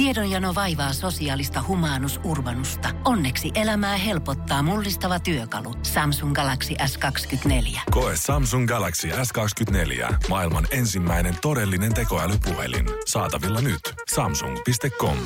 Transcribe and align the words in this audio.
Tiedonjano 0.00 0.54
vaivaa 0.54 0.92
sosiaalista 0.92 1.64
humanus 1.68 2.20
urbanusta. 2.24 2.88
Onneksi 3.04 3.50
elämää 3.54 3.96
helpottaa 3.96 4.62
mullistava 4.62 5.18
työkalu. 5.20 5.74
Samsung 5.82 6.34
Galaxy 6.34 6.74
S24. 6.74 7.80
Koe 7.90 8.12
Samsung 8.16 8.68
Galaxy 8.68 9.08
S24. 9.08 10.14
Maailman 10.28 10.66
ensimmäinen 10.70 11.34
todellinen 11.42 11.94
tekoälypuhelin. 11.94 12.86
Saatavilla 13.06 13.60
nyt. 13.60 13.80
Samsung.com. 14.14 15.16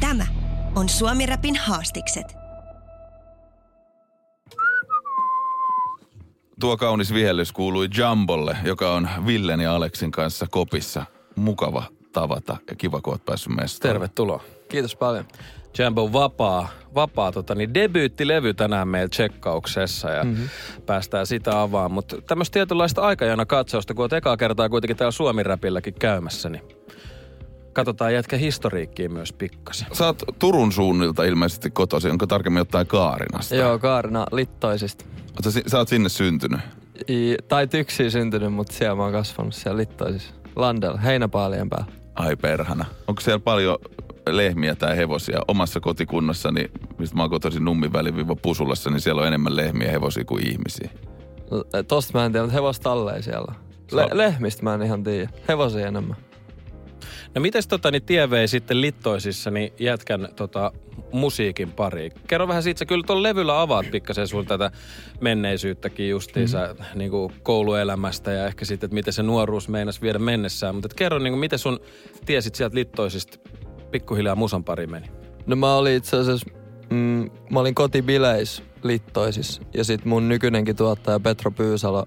Tämä 0.00 0.26
on 0.74 0.88
Suomi 0.88 1.26
Rapin 1.26 1.56
haastikset. 1.56 2.26
Tuo 6.60 6.76
kaunis 6.76 7.14
vihellys 7.14 7.52
kuului 7.52 7.88
Jumbolle, 7.96 8.56
joka 8.64 8.94
on 8.94 9.08
Villen 9.26 9.60
ja 9.60 9.74
Aleksin 9.74 10.10
kanssa 10.10 10.46
kopissa. 10.50 11.04
Mukava 11.36 11.99
tavata 12.12 12.56
ja 12.70 12.76
kiva, 12.76 13.00
kun 13.00 13.12
oot 13.12 13.24
päässyt 13.24 13.56
mestaan. 13.56 13.92
Tervetuloa. 13.92 14.42
Kiitos 14.68 14.96
paljon. 14.96 15.24
Jambo 15.78 16.12
vapaa, 16.12 16.68
vapaa 16.94 17.32
tota, 17.32 17.54
niin 17.54 17.74
debyyttilevy 17.74 18.54
tänään 18.54 18.88
meillä 18.88 19.08
tsekkauksessa 19.08 20.10
ja 20.10 20.24
mm-hmm. 20.24 20.48
päästään 20.86 21.26
sitä 21.26 21.62
avaamaan. 21.62 21.92
Mutta 21.92 22.22
tämmöistä 22.22 22.52
tietynlaista 22.52 23.02
aikajana 23.02 23.46
katsausta, 23.46 23.94
kun 23.94 24.02
oot 24.02 24.12
ekaa 24.12 24.36
kertaa 24.36 24.68
kuitenkin 24.68 24.96
täällä 24.96 25.10
Suomi-räpilläkin 25.10 25.94
käymässä, 25.94 26.48
niin 26.48 26.62
katsotaan 27.72 28.14
jätkä 28.14 28.36
historiikkiin 28.36 29.12
myös 29.12 29.32
pikkasen. 29.32 29.88
Sä 29.92 30.06
oot 30.06 30.22
Turun 30.38 30.72
suunnilta 30.72 31.24
ilmeisesti 31.24 31.70
kotosi, 31.70 32.10
onko 32.10 32.26
tarkemmin 32.26 32.60
jotain 32.60 32.86
Kaarinasta? 32.86 33.54
Joo, 33.54 33.78
Kaarina 33.78 34.26
Littoisista. 34.32 35.04
Sä, 35.44 35.60
sä 35.66 35.78
oot 35.78 35.88
sinne 35.88 36.08
syntynyt? 36.08 36.60
I, 37.08 37.36
tai 37.48 37.66
tyksiä 37.66 38.10
syntynyt, 38.10 38.52
mutta 38.52 38.72
siellä 38.72 38.96
mä 38.96 39.02
oon 39.02 39.12
kasvanut 39.12 39.54
siellä 39.54 39.78
Littoisissa. 39.78 40.34
Landella, 40.60 40.98
heinäpaalien 40.98 41.68
päällä. 41.68 41.92
Ai 42.14 42.36
perhana. 42.36 42.84
Onko 43.08 43.20
siellä 43.20 43.40
paljon 43.40 43.78
lehmiä 44.28 44.74
tai 44.74 44.96
hevosia 44.96 45.40
omassa 45.48 45.80
kotikunnassani, 45.80 46.70
mistä 46.98 47.16
mä 47.16 47.22
oon 47.22 47.30
kotoisin 47.30 47.64
Nummin 47.64 47.92
väliviiva 47.92 48.36
Pusulassa, 48.36 48.90
niin 48.90 49.00
siellä 49.00 49.20
on 49.20 49.28
enemmän 49.28 49.56
lehmiä 49.56 49.86
ja 49.86 49.92
hevosia 49.92 50.24
kuin 50.24 50.48
ihmisiä. 50.48 50.90
Tosta 51.88 52.18
mä 52.18 52.24
en 52.24 52.32
tiedä, 52.32 52.44
mutta 52.44 52.54
hevostalleja 52.54 53.22
siellä. 53.22 53.54
Le- 53.92 54.08
lehmistä 54.12 54.62
mä 54.62 54.74
en 54.74 54.82
ihan 54.82 55.04
tiedä. 55.04 55.30
Hevosia 55.48 55.86
enemmän. 55.86 56.16
No 57.34 57.40
mites 57.40 57.68
tota, 57.68 57.90
niin 57.90 58.02
tie 58.02 58.30
vei 58.30 58.48
sitten 58.48 58.80
Littoisissa 58.80 59.50
niin 59.50 59.72
jätkän 59.78 60.28
tota, 60.36 60.72
musiikin 61.12 61.72
pariin? 61.72 62.12
Kerro 62.26 62.48
vähän 62.48 62.62
siitä, 62.62 62.78
sä 62.78 62.86
kyllä 62.86 63.04
tuolla 63.06 63.22
levyllä 63.22 63.60
avaat 63.60 63.90
pikkasen 63.90 64.28
sun 64.28 64.46
tätä 64.46 64.70
menneisyyttäkin 65.20 66.08
justiinsa 66.08 66.58
mm-hmm. 66.58 66.98
niin 66.98 67.10
kuin 67.10 67.32
kouluelämästä 67.42 68.32
ja 68.32 68.46
ehkä 68.46 68.64
sitten, 68.64 68.86
että 68.86 68.94
miten 68.94 69.12
se 69.12 69.22
nuoruus 69.22 69.68
meinas 69.68 70.02
viedä 70.02 70.18
mennessään. 70.18 70.74
Mutta 70.74 70.88
kerro, 70.96 71.18
niin 71.18 71.32
kuin, 71.32 71.40
miten 71.40 71.58
sun 71.58 71.80
tiesit 72.26 72.54
sieltä 72.54 72.76
Littoisista 72.76 73.38
pikkuhiljaa 73.90 74.34
musan 74.34 74.64
pari 74.64 74.86
meni? 74.86 75.06
No 75.46 75.56
mä 75.56 75.74
olin 75.74 75.96
itse 75.96 76.16
asiassa, 76.16 76.50
mm, 76.90 77.30
mä 77.50 77.60
olin 77.60 77.74
kotibileis 77.74 78.62
Littoisissa 78.82 79.62
ja 79.74 79.84
sitten 79.84 80.08
mun 80.08 80.28
nykyinenkin 80.28 80.76
tuottaja 80.76 81.20
Petro 81.20 81.50
Pyysalo 81.50 82.06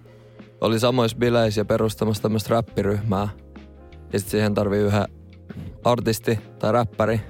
oli 0.62 0.80
samoissa 0.80 1.18
bileissä 1.18 1.62
ja 1.62 1.66
perustamassa 1.66 2.24
tämmöistä 2.24 2.50
räppiryhmää– 2.50 3.30
ja 4.14 4.20
sitten 4.20 4.32
siihen 4.32 4.54
tarvii 4.54 4.80
yhä 4.80 5.08
artisti 5.84 6.40
tai 6.60 6.72
räppäri. 6.72 7.22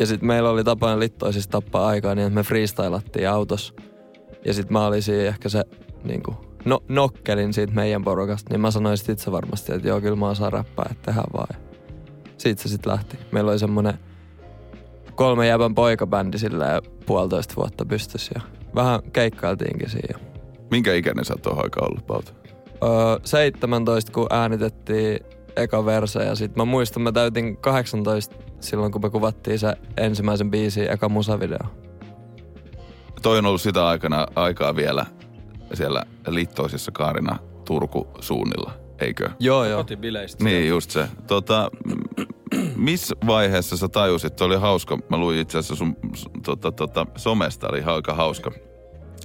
Ja 0.00 0.06
sitten 0.06 0.26
meillä 0.26 0.50
oli 0.50 0.64
tapana 0.64 0.98
littoisissa 0.98 1.50
tappaa 1.50 1.86
aikaa 1.86 2.14
niin, 2.14 2.26
että 2.26 2.34
me 2.34 2.42
freestylattiin 2.42 3.28
autossa. 3.28 3.74
Ja 4.44 4.54
sitten 4.54 4.72
mä 4.72 4.86
olin 4.86 5.02
siinä 5.02 5.28
ehkä 5.28 5.48
se 5.48 5.64
niinku, 6.04 6.36
no, 6.64 6.80
nokkelin 6.88 7.52
siitä 7.52 7.72
meidän 7.72 8.04
porukasta. 8.04 8.50
Niin 8.50 8.60
mä 8.60 8.70
sanoin 8.70 8.98
sit 8.98 9.08
itse 9.08 9.32
varmasti, 9.32 9.72
että 9.72 9.88
joo, 9.88 10.00
kyllä 10.00 10.16
mä 10.16 10.28
osaan 10.28 10.52
räppää, 10.52 10.86
että 10.90 11.02
tehdään 11.06 11.30
vaan. 11.32 11.60
siitä 12.38 12.62
se 12.62 12.68
sitten 12.68 12.92
lähti. 12.92 13.18
Meillä 13.32 13.50
oli 13.50 13.58
semmonen 13.58 13.94
kolme 15.14 15.46
jäbän 15.46 15.74
poikabändi 15.74 16.38
sillä 16.38 16.80
puolitoista 17.06 17.54
vuotta 17.56 17.84
pystys 17.84 18.30
ja 18.34 18.40
vähän 18.74 19.00
keikkailtiinkin 19.12 19.90
siinä. 19.90 20.18
Minkä 20.70 20.94
ikäinen 20.94 21.24
sä 21.24 21.34
oot 21.34 21.42
tuohon 21.42 21.64
aikaan 21.64 21.90
ollut, 21.90 22.06
Pauta? 22.06 22.32
Öö, 22.82 23.18
17, 23.24 24.12
kun 24.12 24.26
äänitettiin 24.30 25.20
eka 25.58 25.86
verse 25.86 26.24
ja 26.24 26.34
sit 26.34 26.56
mä 26.56 26.64
muistan, 26.64 27.02
mä 27.02 27.12
täytin 27.12 27.56
18 27.56 28.36
silloin, 28.60 28.92
kun 28.92 29.02
me 29.02 29.10
kuvattiin 29.10 29.58
se 29.58 29.74
ensimmäisen 29.96 30.50
biisin 30.50 30.90
eka 30.90 31.08
musavideo. 31.08 31.58
Toi 33.22 33.38
on 33.38 33.46
ollut 33.46 33.60
sitä 33.60 33.88
aikana 33.88 34.26
aikaa 34.34 34.76
vielä 34.76 35.06
siellä 35.74 36.02
liittoisissa 36.28 36.92
Kaarina 36.92 37.38
Turku 37.64 38.08
suunnilla, 38.20 38.72
eikö? 39.00 39.30
Joo, 39.40 39.64
joo. 39.64 39.80
Kotibileistä. 39.80 40.44
Niin, 40.44 40.68
just 40.68 40.90
se. 40.90 41.08
Tota, 41.26 41.70
missä 42.76 43.16
vaiheessa 43.26 43.76
sä 43.76 43.88
tajusit, 43.88 44.32
että 44.32 44.44
oli 44.44 44.56
hauska, 44.56 44.98
mä 45.08 45.16
luin 45.16 45.38
itse 45.38 45.58
asiassa 45.58 45.74
sun 45.74 45.96
tota, 46.44 46.72
tota, 46.72 47.06
somesta, 47.16 47.68
oli 47.68 47.82
aika 47.82 48.14
hauska 48.14 48.50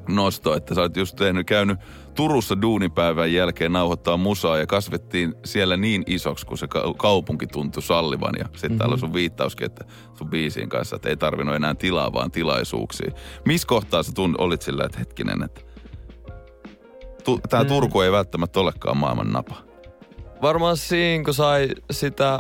nosto, 0.10 0.56
että 0.56 0.76
sä 0.76 0.82
olet 0.82 0.98
just 0.98 1.16
tehnyt, 1.16 1.48
käynyt 1.48 1.80
Turussa 2.16 2.62
duunipäivän 2.62 3.34
jälkeen 3.34 3.74
nauhoittaa 3.74 4.18
musaa 4.18 4.58
ja 4.58 4.68
kasvettiin 4.68 5.34
siellä 5.46 5.78
niin 5.78 6.04
isoksi, 6.08 6.46
kun 6.46 6.58
se 6.58 6.68
kaupunki 6.98 7.48
tuntui 7.48 7.84
sallivan. 7.84 8.34
Ja 8.40 8.46
sitten 8.46 8.72
mm-hmm. 8.72 8.78
täällä 8.78 8.94
on 8.94 9.00
sun 9.00 9.14
viittauskin, 9.14 9.66
että 9.66 9.86
sun 10.18 10.30
biisiin 10.30 10.70
kanssa, 10.70 10.96
että 10.96 11.10
ei 11.10 11.18
tarvinnut 11.18 11.56
enää 11.56 11.76
tilaa, 11.76 12.14
vaan 12.14 12.32
tilaisuuksia. 12.32 13.12
Missä 13.46 13.68
kohtaa 13.68 14.04
sä 14.04 14.12
tun, 14.16 14.36
olit 14.38 14.62
sillä, 14.62 14.86
että 14.86 15.00
hetkinen, 15.00 15.44
että 15.44 15.62
tu, 17.24 17.40
tämä 17.50 17.64
mm. 17.64 17.68
Turku 17.68 18.02
ei 18.02 18.12
välttämättä 18.12 18.60
olekaan 18.60 18.98
maailman 18.98 19.32
napa? 19.32 19.56
Varmaan 20.42 20.78
siinä, 20.78 21.24
kun 21.24 21.34
sai 21.34 21.70
sitä 21.92 22.40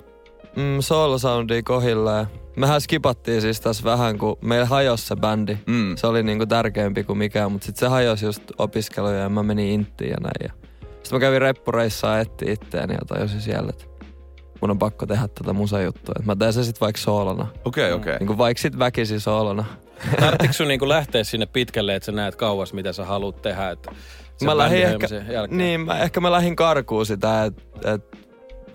mm, 0.55 0.77
soul 0.79 1.17
soundia 1.17 1.63
kohilleen 1.63 2.27
Mehän 2.55 2.81
skipattiin 2.81 3.41
siis 3.41 3.61
tässä 3.61 3.83
vähän, 3.83 4.17
kun 4.17 4.37
meillä 4.41 4.65
hajosi 4.65 5.07
se 5.07 5.15
bändi. 5.15 5.57
Mm. 5.67 5.95
Se 5.95 6.07
oli 6.07 6.23
niinku 6.23 6.45
tärkeämpi 6.45 7.03
kuin 7.03 7.17
mikään, 7.17 7.51
mutta 7.51 7.65
sitten 7.65 7.79
se 7.79 7.87
hajosi 7.87 8.25
just 8.25 8.43
opiskeluja 8.57 9.17
ja 9.17 9.29
mä 9.29 9.43
menin 9.43 9.69
inttiin 9.69 10.09
ja 10.09 10.17
näin. 10.21 10.53
Sitten 10.81 11.11
mä 11.11 11.19
kävin 11.19 11.41
reppureissa 11.41 12.19
etti 12.19 12.51
itteeni 12.51 12.93
ja 12.93 12.99
tajusin 13.07 13.41
siellä, 13.41 13.69
että 13.69 13.85
mun 14.61 14.71
on 14.71 14.79
pakko 14.79 15.05
tehdä 15.05 15.27
tätä 15.27 15.53
musajuttua. 15.53 16.15
mä 16.25 16.35
teen 16.35 16.53
se 16.53 16.63
sitten 16.63 16.81
vaikka 16.81 17.01
soolona. 17.01 17.47
Okei, 17.65 17.83
okay, 17.83 17.95
okei. 17.95 18.11
Okay. 18.11 18.19
Niinku 18.19 18.37
vaikka 18.37 18.61
sit 18.61 18.79
väkisin 18.79 19.19
soolona. 19.19 19.65
Tarvitsetko 20.19 20.53
sun 20.53 20.67
niinku 20.73 20.89
lähteä 20.89 21.23
sinne 21.23 21.45
pitkälle, 21.45 21.95
että 21.95 22.05
sä 22.05 22.11
näet 22.11 22.35
kauas, 22.35 22.73
mitä 22.73 22.93
sä 22.93 23.05
haluat 23.05 23.41
tehdä? 23.41 23.69
Että 23.69 23.91
mä 24.43 24.57
lähdin 24.57 24.83
ehkä, 24.83 25.07
niin, 25.47 25.81
mä, 25.81 25.99
ehkä 25.99 26.19
mä 26.19 26.31
lähdin 26.31 26.55
karkuun 26.55 27.05
sitä, 27.05 27.43
että 27.43 27.93
et, 27.93 28.17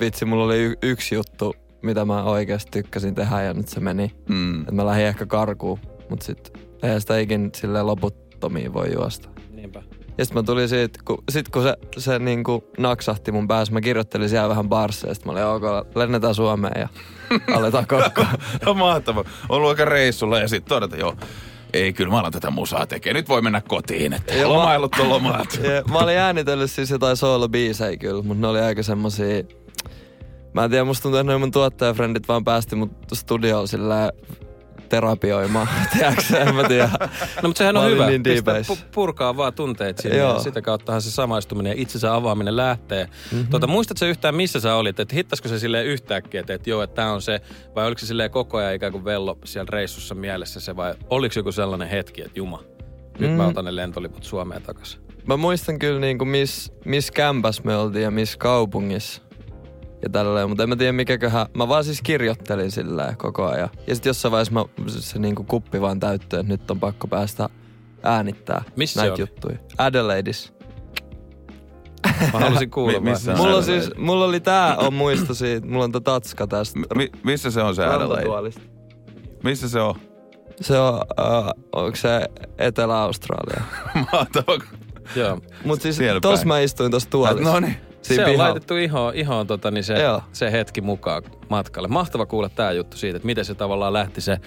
vitsi, 0.01 0.25
mulla 0.25 0.45
oli 0.45 0.59
y- 0.59 0.77
yksi 0.83 1.15
juttu, 1.15 1.55
mitä 1.83 2.05
mä 2.05 2.25
oikeasti 2.25 2.71
tykkäsin 2.71 3.15
tehdä 3.15 3.43
ja 3.43 3.55
nyt 3.55 3.69
se 3.69 3.81
meni. 3.81 4.13
Mm. 4.29 4.61
Että 4.61 4.73
mä 4.73 4.87
lähdin 4.87 5.07
ehkä 5.07 5.27
karkuun, 5.27 5.79
mutta 6.11 6.27
sitten 6.27 6.63
eihän 6.83 7.01
sitä 7.01 7.19
ikin 7.19 7.51
silleen 7.55 7.87
loputtomiin 7.87 8.75
voi 8.75 8.93
juosta. 8.93 9.29
Niinpä. 9.51 9.83
Ja 10.19 10.25
sitten 10.25 10.43
mä 10.43 10.47
tulin 10.47 10.69
siitä, 10.69 10.99
kun, 11.05 11.25
sit 11.31 11.49
kun 11.49 11.63
se, 11.63 11.75
se 11.99 12.19
niinku 12.19 12.65
naksahti 12.79 13.33
mun 13.33 13.49
päässä, 13.49 13.75
mä 13.75 13.81
kirjoittelin 13.81 14.29
siellä 14.29 14.49
vähän 14.49 14.69
barseja, 14.69 15.15
sitten 15.15 15.35
mä 15.35 15.41
olin 15.41 15.65
ok, 15.65 15.97
lennetään 15.97 16.35
Suomeen 16.35 16.81
ja 16.81 16.89
aletaan 17.57 17.87
kokkoa. 17.87 18.27
no 18.67 18.75
mahtavaa. 18.75 19.25
Ollut 19.49 19.69
aika 19.69 19.85
reissulla 19.85 20.39
ja 20.39 20.49
sitten 20.49 20.69
todeta, 20.69 20.97
joo, 20.97 21.17
ei 21.73 21.93
kyllä 21.93 22.11
mä 22.11 22.19
alan 22.21 22.33
tätä 22.33 22.51
musaa 22.51 22.87
tekee. 22.87 23.13
Nyt 23.13 23.29
voi 23.29 23.43
mennä 23.43 23.61
kotiin, 23.61 24.13
että 24.13 24.35
ja 24.35 24.49
lomailut 24.49 24.97
on 25.01 25.09
lomat. 25.09 25.61
Ja, 25.63 25.83
mä 25.93 25.99
olin 25.99 26.19
äänitellyt 26.19 26.71
siis 26.71 26.91
jotain 26.91 27.17
solo-biisejä 27.17 27.97
kyllä, 27.97 28.23
mutta 28.23 28.41
ne 28.41 28.47
oli 28.47 28.61
aika 28.61 28.83
semmosia 28.83 29.43
Mä 30.59 30.65
en 30.65 30.71
tiedä, 30.71 30.85
musta 30.85 31.03
tuntuu, 31.03 31.21
että 31.21 31.39
mun 31.39 31.51
tuottajafrendit 31.51 32.29
vaan 32.29 32.45
päästi 32.45 32.77
mut 32.77 32.91
studioon 33.15 33.69
sillä 33.69 34.11
terapioimaan, 34.89 35.69
tiedätkö 35.93 36.39
en 36.39 36.55
mä 36.55 36.69
tiedä. 36.69 36.91
No 37.43 37.49
mutta 37.49 37.59
sehän 37.59 37.77
on 37.77 37.91
hyvä, 37.91 38.07
niin 38.07 38.23
pu- 38.23 38.85
purkaa 38.95 39.37
vaan 39.37 39.55
tunteet 39.55 39.99
sinne 39.99 40.17
Joo. 40.17 40.35
ja 40.35 40.39
sitä 40.39 40.63
kauttahan 40.63 41.03
se 41.03 41.11
samaistuminen 41.11 41.71
ja 41.71 41.83
itsensä 41.83 42.15
avaaminen 42.15 42.57
lähtee. 42.57 43.05
Mm-hmm. 43.05 43.47
Tuota, 43.51 43.67
muistatko 43.67 44.05
yhtään 44.05 44.35
missä 44.35 44.61
sä 44.61 44.75
olit, 44.75 45.01
että 45.01 45.15
hittasko 45.15 45.49
se 45.49 45.59
silleen 45.59 45.87
yhtäkkiä, 45.87 46.41
että, 46.41 46.55
että 46.55 46.71
joo, 46.71 46.83
että 46.83 46.95
tää 46.95 47.13
on 47.13 47.23
se, 47.23 47.41
vai 47.75 47.87
oliko 47.87 47.99
se 47.99 48.07
silleen 48.07 48.31
koko 48.31 48.59
ajan 48.59 48.75
ikään 48.75 48.93
kuin 48.93 49.05
vello 49.05 49.39
siellä 49.45 49.69
reissussa 49.71 50.15
mielessä 50.15 50.61
se, 50.61 50.77
vai 50.77 50.95
oliko 51.11 51.33
joku 51.37 51.53
sellainen 51.53 51.89
hetki, 51.89 52.23
että 52.23 52.39
juma, 52.39 52.63
nyt 53.19 53.31
mm. 53.31 53.37
mä 53.37 53.47
otan 53.47 53.65
ne 53.65 53.77
lentoliput 53.77 54.25
Suomeen 54.25 54.63
takaisin? 54.63 55.01
Mä 55.27 55.37
muistan 55.37 55.79
kyllä 55.79 56.01
niin 56.01 56.19
kuin 56.19 56.29
miss, 56.29 56.73
miss 56.85 57.11
kämpäs 57.11 57.65
me 57.65 57.77
oltiin 57.77 58.03
ja 58.03 58.11
missä 58.11 58.39
kaupungissa 58.39 59.28
ja 60.03 60.09
tälleen, 60.09 60.49
mutta 60.49 60.63
en 60.63 60.69
mä 60.69 60.77
tiedä 60.77 60.93
mikäköhän, 60.93 61.47
mä 61.55 61.69
vaan 61.69 61.85
siis 61.85 62.03
kirjoittelin 62.03 62.71
sillä 62.71 63.15
koko 63.19 63.47
ajan. 63.47 63.69
Ja 63.87 63.95
sitten 63.95 64.11
jossain 64.11 64.33
vaiheessa 64.33 64.55
mä, 64.55 64.65
se 64.89 65.19
niinku 65.19 65.45
kuppi 65.45 65.81
vaan 65.81 66.01
täyttöön, 66.01 66.41
että 66.41 66.53
nyt 66.53 66.71
on 66.71 66.81
pakko 66.81 67.07
päästä 67.07 67.49
äänittää 68.03 68.63
Missä 68.77 69.01
näitä 69.01 69.23
juttuja. 69.23 69.59
Adelaideissa. 69.79 70.53
Mä 72.33 72.39
halusin 72.39 72.71
kuulla 72.71 73.01
Mi- 73.01 73.11
missä 73.11 73.35
mulla, 73.37 73.63
siis, 73.63 73.91
mulla 73.97 74.25
oli 74.25 74.41
tää 74.41 74.77
on 74.77 74.95
muisto 74.95 75.35
siitä, 75.35 75.67
mulla 75.67 75.85
on 75.85 75.93
tatska 75.93 76.47
tästä. 76.47 76.79
Mi- 76.95 77.11
missä 77.23 77.51
se 77.51 77.63
on 77.63 77.75
se 77.75 77.85
Adelaide? 77.85 78.51
Missä 79.45 79.69
se 79.69 79.81
on? 79.81 79.95
Se 80.61 80.79
on, 80.79 80.95
uh, 80.95 81.65
onko 81.73 81.97
se 81.97 82.29
Etelä-Australia? 82.59 83.63
Mahtavaa. 84.13 84.59
Joo. 85.17 85.41
Mut 85.65 85.83
siis 85.83 85.99
tos 86.23 86.45
mä 86.45 86.61
istuin 86.61 86.91
tossa 86.91 87.11
tuolissa. 87.11 87.53
No 87.53 87.61
niin 87.61 87.77
Se 88.17 88.25
on 88.25 88.31
piha- 88.31 88.39
laitettu 88.39 88.77
ihoon, 88.77 89.15
ihoon 89.15 89.47
tota, 89.47 89.71
niin 89.71 89.85
se, 89.85 89.95
Joo. 90.03 90.23
se 90.33 90.53
hetki 90.53 90.81
mukaan 90.81 91.23
matkalle. 91.49 91.89
Mahtava 91.89 92.27
kuulla 92.27 92.49
tämä 92.49 92.73
juttu 92.73 92.97
siitä, 92.97 93.17
että 93.17 93.27
miten 93.27 93.45
se 93.45 93.55
tavallaan 93.55 93.93
lähti 93.93 94.21
se 94.21 94.39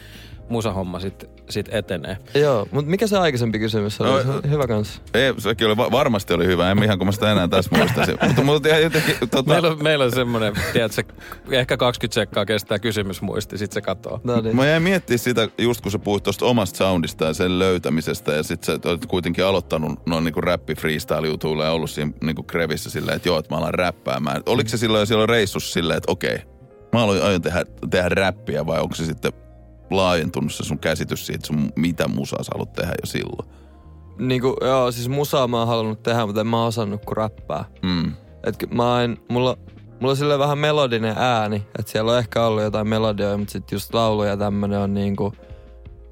musahomma 0.49 0.99
sitten 0.99 1.29
sit 1.49 1.69
etenee. 1.71 2.17
Joo, 2.35 2.67
mutta 2.71 2.91
mikä 2.91 3.07
se 3.07 3.17
aikaisempi 3.17 3.59
kysymys 3.59 4.01
oli? 4.01 4.09
No, 4.09 4.21
Se 4.21 4.29
on 4.29 4.51
hyvä 4.51 4.67
kans. 4.67 5.01
Ei, 5.13 5.33
sekin 5.37 5.67
oli, 5.67 5.77
va- 5.77 5.91
varmasti 5.91 6.33
oli 6.33 6.45
hyvä, 6.45 6.71
en 6.71 6.83
ihan 6.83 6.97
kun 6.97 7.07
mä 7.07 7.11
sitä 7.11 7.31
enää 7.31 7.47
tässä 7.47 7.77
muistaisin. 7.77 8.17
mutta 8.43 8.69
ihan 8.69 8.81
jotenkin, 8.81 9.15
tota, 9.29 9.49
Meillä 9.53 9.67
on, 9.69 9.83
meillä 9.83 10.05
on 10.05 10.11
semmoinen, 10.11 10.53
tiedätkö, 10.73 11.03
ehkä 11.51 11.77
20 11.77 12.13
sekkaa 12.13 12.45
kestää 12.45 12.79
kysymysmuisti, 12.79 13.57
sitten 13.57 13.73
se 13.73 13.81
katoaa. 13.81 14.19
No 14.23 14.41
niin. 14.41 14.55
Mä 14.55 14.65
jäin 14.65 14.83
miettimään 14.83 15.19
sitä, 15.19 15.47
just 15.57 15.81
kun 15.81 15.91
sä 15.91 15.99
puhuit 15.99 16.23
tuosta 16.23 16.45
omasta 16.45 16.77
soundista 16.77 17.25
ja 17.25 17.33
sen 17.33 17.59
löytämisestä, 17.59 18.31
ja 18.31 18.43
sit 18.43 18.63
sä 18.63 18.79
olet 18.85 19.05
kuitenkin 19.05 19.45
aloittanut 19.45 20.05
noin 20.05 20.23
niinku 20.23 20.41
räppi 20.41 20.75
freestyle 20.75 21.27
jutuilla 21.27 21.65
ja 21.65 21.71
ollut 21.71 21.89
siinä 21.89 22.11
niinku 22.23 22.43
krevissä 22.43 22.89
silleen, 22.89 23.15
että 23.15 23.29
joo, 23.29 23.39
että 23.39 23.55
mä 23.55 23.59
alan 23.59 23.73
räppäämään. 23.73 24.41
Oliko 24.45 24.69
se 24.69 24.77
silloin 24.77 24.99
jo 25.01 25.05
silloin 25.05 25.29
reissussa 25.29 25.73
silleen, 25.73 25.97
että 25.97 26.11
okei, 26.11 26.37
mä 26.93 27.03
aloin, 27.03 27.23
aion 27.23 27.41
tehdä, 27.41 27.65
tehdä 27.89 28.09
räppiä 28.09 28.65
vai 28.65 28.79
onko 28.81 28.95
se 28.95 29.05
sitten 29.05 29.33
laajentunut 29.97 30.53
se 30.53 30.63
sun 30.63 30.79
käsitys 30.79 31.25
siitä, 31.25 31.47
sun, 31.47 31.71
mitä 31.75 32.07
musaa 32.07 32.43
sä 32.43 32.51
haluat 32.53 32.73
tehdä 32.73 32.91
jo 32.91 33.05
silloin? 33.05 33.49
Niinku, 34.19 34.57
joo, 34.61 34.91
siis 34.91 35.09
musaa 35.09 35.47
mä 35.47 35.59
oon 35.59 35.67
halunnut 35.67 36.03
tehdä, 36.03 36.25
mutta 36.25 36.41
en 36.41 36.47
mä 36.47 36.65
osannut 36.65 37.05
kuin 37.05 37.17
räppää. 37.17 37.65
Mm. 37.81 38.11
Et 38.43 38.73
mä 38.73 39.03
en, 39.03 39.17
mulla, 39.29 39.57
mulla 39.99 40.11
on 40.11 40.17
silleen 40.17 40.39
vähän 40.39 40.57
melodinen 40.57 41.15
ääni, 41.17 41.55
että 41.79 41.91
siellä 41.91 42.11
on 42.11 42.17
ehkä 42.17 42.45
ollut 42.45 42.63
jotain 42.63 42.87
melodioita, 42.87 43.37
mutta 43.37 43.51
sitten 43.51 43.75
just 43.75 43.93
laulu 43.93 44.23
ja 44.23 44.37
tämmönen 44.37 44.79
on 44.79 44.93
niinku, 44.93 45.33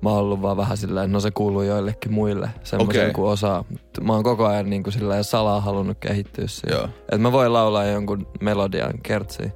mä 0.02 0.10
oon 0.10 0.20
ollut 0.20 0.42
vaan 0.42 0.58
vähän 0.58 0.78
silleen, 0.78 1.12
no 1.12 1.20
se 1.20 1.31
kuuluu 1.31 1.62
joillekin 1.62 2.14
muille, 2.14 2.50
semmoisen 2.64 3.02
okay. 3.02 3.14
kuin 3.14 3.31
osaa. 3.31 3.66
Mut 3.70 3.81
Mä 4.02 4.14
oon 4.14 4.24
koko 4.24 4.46
ajan 4.46 4.70
niinku 4.70 4.92
silleen 4.92 5.24
salaa 5.24 5.62
halunnut 5.62 5.98
kehittyä 6.00 6.48
siinä. 6.48 6.76
Joo. 6.76 6.90
Et 7.12 7.22
mä 7.22 7.31
voin 7.31 7.54
laulaa 7.54 7.86
jonkun 7.86 8.28
melodian 8.42 8.94
kertsiin. 9.04 9.54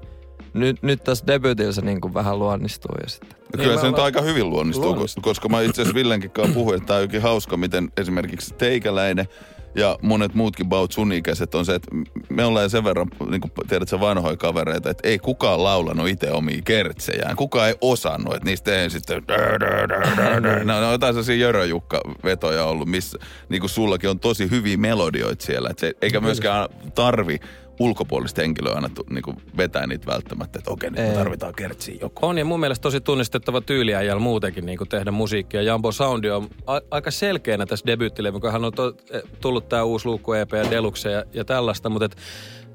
Nyt, 0.53 0.83
nyt 0.83 1.03
tässä 1.03 1.27
debytillä 1.27 1.71
se 1.71 1.81
niinku 1.81 2.13
vähän 2.13 2.39
luonnistuu 2.39 2.95
ja 3.03 3.09
sitten. 3.09 3.29
Ja 3.29 3.57
Kyllä 3.57 3.75
me 3.75 3.81
se 3.81 3.87
nyt 3.87 3.99
aika 3.99 4.21
hyvin 4.21 4.49
luonnistuu, 4.49 4.85
Luonnistuu. 4.85 5.21
koska, 5.23 5.29
koska 5.29 5.49
mä 5.49 5.61
itse 5.61 5.81
asiassa 5.81 5.95
Villenkin 5.95 6.31
kanssa 6.31 6.53
puhuin, 6.53 6.77
että 6.77 6.87
tämä 6.87 6.97
on 6.97 7.03
jokin 7.03 7.21
hauska, 7.21 7.57
miten 7.57 7.91
esimerkiksi 7.97 8.53
teikäläinen 8.53 9.27
ja 9.75 9.97
monet 10.01 10.33
muutkin 10.33 10.69
baut 10.69 10.91
sun 10.91 11.13
ikäiset 11.13 11.55
on 11.55 11.65
se, 11.65 11.75
että 11.75 11.95
me 12.29 12.45
ollaan 12.45 12.69
sen 12.69 12.83
verran, 12.83 13.07
niin 13.29 13.41
kuin 13.41 13.51
tiedät 13.67 13.89
sä 13.89 13.99
vanhoja 13.99 14.37
kavereita, 14.37 14.89
että 14.89 15.07
ei 15.07 15.19
kukaan 15.19 15.63
laulanut 15.63 16.07
itse 16.07 16.31
omia 16.31 16.61
kertsejään. 16.65 17.35
Kukaan 17.35 17.67
ei 17.67 17.75
osannut, 17.81 18.33
että 18.33 18.45
niistä 18.45 18.81
ei 18.81 18.89
sitten... 18.89 19.23
No, 20.63 20.81
no 20.81 20.91
jotain 20.91 21.13
sellaisia 21.13 21.35
Jörö-Jukka-vetoja 21.35 22.65
ollut, 22.65 22.87
missä 22.87 23.17
niin 23.49 23.59
kuin 23.59 23.69
sullakin 23.69 24.09
on 24.09 24.19
tosi 24.19 24.49
hyviä 24.49 24.77
melodioita 24.77 25.45
siellä. 25.45 25.69
Että 25.69 25.81
se, 25.81 25.93
eikä 26.01 26.19
myöskään 26.19 26.69
tarvi 26.95 27.39
ulkopuolista 27.83 28.41
henkilöä 28.41 28.73
aina 28.73 28.89
niin 29.09 29.23
kuin 29.23 29.37
vetää 29.57 29.87
niitä 29.87 30.07
välttämättä, 30.11 30.59
että 30.59 30.71
okei, 30.71 30.89
nyt 30.91 31.07
me 31.07 31.13
tarvitaan 31.13 31.55
kertsiä 31.55 31.97
joku. 32.01 32.25
On 32.25 32.37
ja 32.37 32.45
mun 32.45 32.59
mielestä 32.59 32.83
tosi 32.83 33.01
tunnistettava 33.01 33.61
tyyliäjällä 33.61 34.19
muutenkin 34.19 34.65
niin 34.65 34.79
tehdä 34.89 35.11
musiikkia. 35.11 35.61
Jambo 35.61 35.91
Soundi 35.91 36.29
on 36.29 36.47
a- 36.67 36.81
aika 36.91 37.11
selkeänä 37.11 37.65
tässä 37.65 37.85
debyyttilevyn, 37.85 38.41
kun 38.41 38.51
hän 38.51 38.65
on 38.65 38.73
to- 38.73 38.93
tullut 39.41 39.69
tämä 39.69 39.83
uusi 39.83 40.05
luukku 40.05 40.33
EP 40.33 40.51
ja 40.53 40.71
Deluxe 40.71 41.11
ja, 41.11 41.23
ja 41.33 41.45
tällaista, 41.45 41.89
mutta 41.89 42.05
et, 42.05 42.17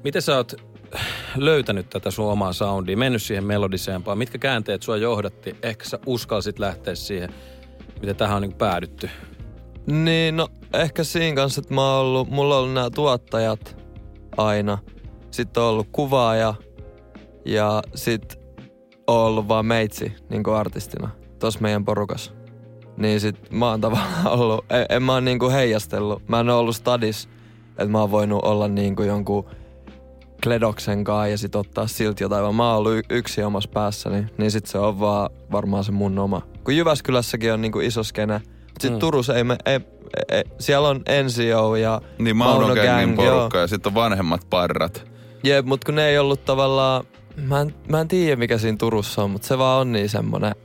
miten 0.03 0.21
sä 0.21 0.35
oot 0.35 0.53
löytänyt 1.35 1.89
tätä 1.89 2.11
sun 2.11 2.31
omaa 2.31 2.53
soundia, 2.53 2.97
mennyt 2.97 3.21
siihen 3.21 3.43
melodiseempaan? 3.43 4.17
Mitkä 4.17 4.37
käänteet 4.37 4.83
sua 4.83 4.97
johdatti? 4.97 5.55
Ehkä 5.63 5.85
sä 5.85 5.99
uskalsit 6.05 6.59
lähteä 6.59 6.95
siihen, 6.95 7.29
miten 8.01 8.15
tähän 8.15 8.35
on 8.35 8.41
niin 8.41 8.53
päädytty? 8.53 9.09
Niin, 9.87 10.37
no 10.37 10.47
ehkä 10.73 11.03
siinä 11.03 11.35
kanssa, 11.35 11.61
että 11.61 11.73
mä 11.73 11.95
oon 11.95 12.05
ollut, 12.05 12.29
mulla 12.29 12.55
on 12.55 12.61
ollut 12.61 12.73
nämä 12.73 12.89
tuottajat 12.89 13.77
aina. 14.37 14.77
Sitten 15.39 15.63
on 15.63 15.69
ollut 15.69 15.87
kuvaaja 15.91 16.53
ja 17.45 17.81
sitten 17.95 18.39
on 19.07 19.15
ollut 19.17 19.47
vaan 19.47 19.65
meitsi 19.65 20.13
niin 20.29 20.43
kuin 20.43 20.55
artistina 20.55 21.09
tuossa 21.39 21.59
meidän 21.61 21.85
porukas. 21.85 22.33
Niin 22.97 23.19
sit 23.19 23.51
mä 23.51 23.69
oon 23.69 23.81
tavallaan 23.81 24.27
ollut, 24.39 24.65
en, 24.69 24.85
en 24.89 25.03
mä 25.03 25.13
oon 25.13 25.25
niinku 25.25 25.49
heijastellut. 25.49 26.21
Mä 26.29 26.39
en 26.39 26.49
oo 26.49 26.59
ollut 26.59 26.75
stadis, 26.75 27.29
että 27.69 27.87
mä 27.87 27.99
oon 27.99 28.11
voinut 28.11 28.43
olla 28.43 28.67
niinku 28.67 29.03
jonkun 29.03 29.45
kledoksen 30.43 31.03
kanssa 31.03 31.27
ja 31.27 31.37
sit 31.37 31.55
ottaa 31.55 31.87
silti 31.87 32.23
jotain, 32.23 32.43
vaan 32.43 32.55
mä 32.55 32.69
oon 32.69 32.77
ollut 32.77 32.93
y- 32.93 33.01
yksi 33.09 33.43
omassa 33.43 33.69
päässäni, 33.73 34.25
niin 34.37 34.51
sit 34.51 34.65
se 34.65 34.77
on 34.77 34.99
vaan 34.99 35.29
varmaan 35.51 35.83
se 35.83 35.91
mun 35.91 36.19
oma. 36.19 36.41
Kun 36.63 36.75
Jyväskylässäkin 36.75 37.53
on 37.53 37.61
niinku 37.61 37.79
iso 37.79 38.03
skene, 38.03 38.33
mut 38.43 38.81
sit 38.81 38.93
Mm. 38.93 38.99
Turussa 38.99 39.35
ei, 39.35 39.43
me, 39.43 39.57
ei, 39.65 39.79
ei, 40.31 40.43
siellä 40.59 40.87
on 40.89 41.01
NCO 41.23 41.75
ja 41.75 42.01
Niin 42.19 42.37
Mauno 42.37 42.67
Gangin 42.67 42.85
Gang, 42.85 43.15
porukka 43.15 43.57
ja 43.57 43.67
sitten 43.67 43.89
on 43.89 43.95
vanhemmat 43.95 44.41
parrat. 44.49 45.08
Jep, 45.43 45.65
mut 45.65 45.83
kun 45.83 45.95
ne 45.95 46.07
ei 46.07 46.17
ollut 46.17 46.45
tavallaan, 46.45 47.03
mä 47.35 47.61
en, 47.61 47.75
mä 47.89 48.01
en 48.01 48.07
tiedä 48.07 48.35
mikä 48.35 48.57
siinä 48.57 48.77
Turussa 48.77 49.23
on, 49.23 49.31
mutta 49.31 49.47
se 49.47 49.57
vaan 49.57 49.81
on 49.81 49.91
niin 49.91 50.09
semmonen. 50.09 50.55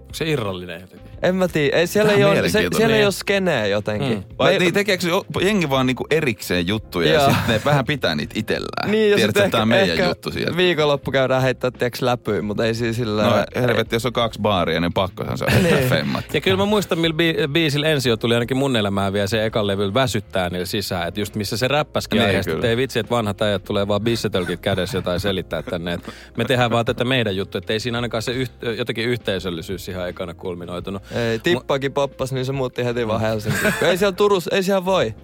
Onko 0.00 0.14
se 0.14 0.30
irrallinen 0.30 0.80
jotenkin? 0.80 1.07
En 1.22 1.34
mä 1.36 1.48
tiedä, 1.48 1.76
ei, 1.76 1.86
siellä, 1.86 2.12
ei 2.12 2.24
ole, 2.24 2.48
se, 2.48 2.68
siellä 2.76 2.94
ei 2.94 2.98
Niin. 2.98 3.06
ole 3.06 3.12
skeneä 3.12 3.66
jotenkin. 3.66 4.12
Mm. 4.18 4.22
Vai 4.38 4.52
Me- 4.52 4.58
niin, 4.58 4.74
tekeekö 4.74 5.02
se 5.02 5.08
jengi 5.46 5.70
vaan 5.70 5.86
niinku 5.86 6.06
erikseen 6.10 6.66
juttuja 6.66 7.08
ja 7.08 7.14
Joo. 7.14 7.30
sitten 7.30 7.54
ne 7.54 7.60
vähän 7.64 7.84
pitää 7.84 8.14
niitä 8.14 8.32
itsellään? 8.38 8.90
Niin, 8.90 9.10
ja 9.10 9.16
Tiedätkö, 9.16 9.44
että 9.44 9.50
tämä 9.50 9.62
on 9.62 9.72
ehkä, 9.72 9.80
meidän 9.86 9.96
ehkä 9.98 10.08
juttu 10.10 10.30
sieltä? 10.30 10.56
viikonloppu 10.56 11.10
käydään 11.10 11.42
heittää 11.42 11.70
tieks 11.70 12.02
läpyä, 12.02 12.42
mutta 12.42 12.64
ei 12.66 12.74
siis 12.74 12.96
sillä... 12.96 13.22
No 13.22 13.60
helvetti, 13.60 13.96
jos 13.96 14.06
on 14.06 14.12
kaksi 14.12 14.40
baaria, 14.40 14.80
niin 14.80 14.92
pakkohan 14.92 15.38
se 15.38 15.44
on 15.44 15.62
Niin. 15.62 15.88
femmat. 15.88 16.34
Ja 16.34 16.40
kyllä 16.40 16.56
mä 16.56 16.64
muistan, 16.64 16.98
millä 16.98 17.14
bi- 17.16 17.48
biisillä 17.52 17.86
ensio 17.88 18.16
tuli 18.16 18.34
ainakin 18.34 18.56
mun 18.56 18.76
elämään 18.76 19.12
vielä 19.12 19.26
se 19.26 19.44
ekan 19.46 19.66
levyllä 19.66 19.94
väsyttää 19.94 20.50
niillä 20.50 20.66
sisään. 20.66 21.08
Että 21.08 21.20
just 21.20 21.34
missä 21.34 21.56
se 21.56 21.68
räppäskin 21.68 22.16
Niin, 22.18 22.26
aiheesta, 22.28 22.68
ei 22.68 22.76
vitsi, 22.76 22.98
että 22.98 23.10
vanhat 23.10 23.42
ajat 23.42 23.64
tulee 23.64 23.88
vaan 23.88 24.00
bissetölkit 24.00 24.60
kädessä 24.60 24.98
jotain 24.98 25.20
selittää 25.20 25.62
tänne. 25.62 25.92
Et 25.92 26.00
me 26.36 26.44
tehdään 26.44 26.70
vaan 26.70 26.84
tätä 26.84 27.04
meidän 27.04 27.36
juttu, 27.36 27.58
että 27.58 27.72
ei 27.72 27.80
siinä 27.80 27.98
ainakaan 27.98 28.22
se 28.22 28.32
yht- 28.44 28.68
jotenkin 28.78 29.04
yhteisöllisyys 29.08 29.88
ihan 29.88 30.08
ekana 30.08 30.34
kulminoitunut. 30.34 31.02
Ei, 31.14 31.38
tippakin 31.38 31.92
poppas, 31.92 32.32
niin 32.32 32.44
se 32.46 32.52
muutti 32.52 32.84
heti 32.84 33.06
vaan 33.08 33.20
Helsinkiin. 33.20 33.74
Ei 33.82 33.96
siellä 33.96 34.12
Turussa, 34.16 34.50
ei 34.56 34.62
siellä 34.62 34.84
voi. 34.84 35.14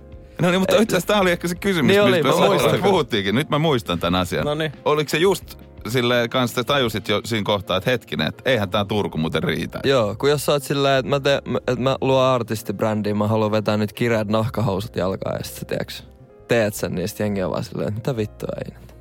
No 0.43 0.51
niin, 0.51 0.61
mutta 0.61 0.77
itse 0.77 0.97
asiassa 0.97 1.07
tämä 1.07 1.21
oli 1.21 1.31
ehkä 1.33 1.49
se 1.49 1.55
kysymys, 1.55 1.89
Niin 1.89 2.03
oli, 2.03 2.23
mistä 2.23 2.29
mä 2.41 2.41
me 2.41 2.47
muistan. 2.47 2.83
puhuttiinkin. 2.83 3.35
Nyt 3.35 3.51
mä 3.51 3.59
muistan 3.59 3.99
tämän 3.99 4.21
asian. 4.21 4.45
No 4.45 4.55
niin. 4.55 4.73
Oliko 4.85 5.09
se 5.09 5.19
just 5.19 5.59
silleen 5.89 6.31
kanssa, 6.31 6.61
että 6.61 6.73
tajusit 6.75 7.09
jo 7.09 7.21
siinä 7.25 7.45
kohtaa, 7.45 7.77
että 7.77 7.91
hetkinen, 7.91 8.27
että 8.29 8.51
eihän 8.51 8.71
tämä 8.71 8.85
Turku 8.85 9.19
muuten 9.19 9.43
riitä. 9.43 9.81
Joo, 9.85 10.15
kun 10.19 10.31
jos 10.31 10.47
sä 10.47 10.53
oot 10.53 10.63
silleen, 10.63 10.99
että 10.99 11.11
mä, 11.11 11.21
te, 11.21 11.43
mä- 11.47 11.59
että 11.59 11.81
mä 11.81 11.97
luon 12.01 12.25
artistibrändiä, 12.25 13.15
mä 13.15 13.27
haluan 13.29 13.51
vetää 13.53 13.77
nyt 13.77 13.93
kireät 13.93 14.29
nahkahousut 14.29 14.97
jalkaan 14.97 15.37
ja 15.39 15.45
sit 15.45 15.69
tiiäks, 15.69 16.05
teet 16.49 16.75
sen, 16.75 16.95
niin 16.95 17.09
sit 17.09 17.21
jengi 17.21 17.43
on 17.43 17.51
vaan 17.51 17.65
silleen, 17.65 17.89
että 17.89 17.99
mitä 17.99 18.17
vittua 18.17 18.49
ei 18.67 18.73
nyt. 18.81 18.95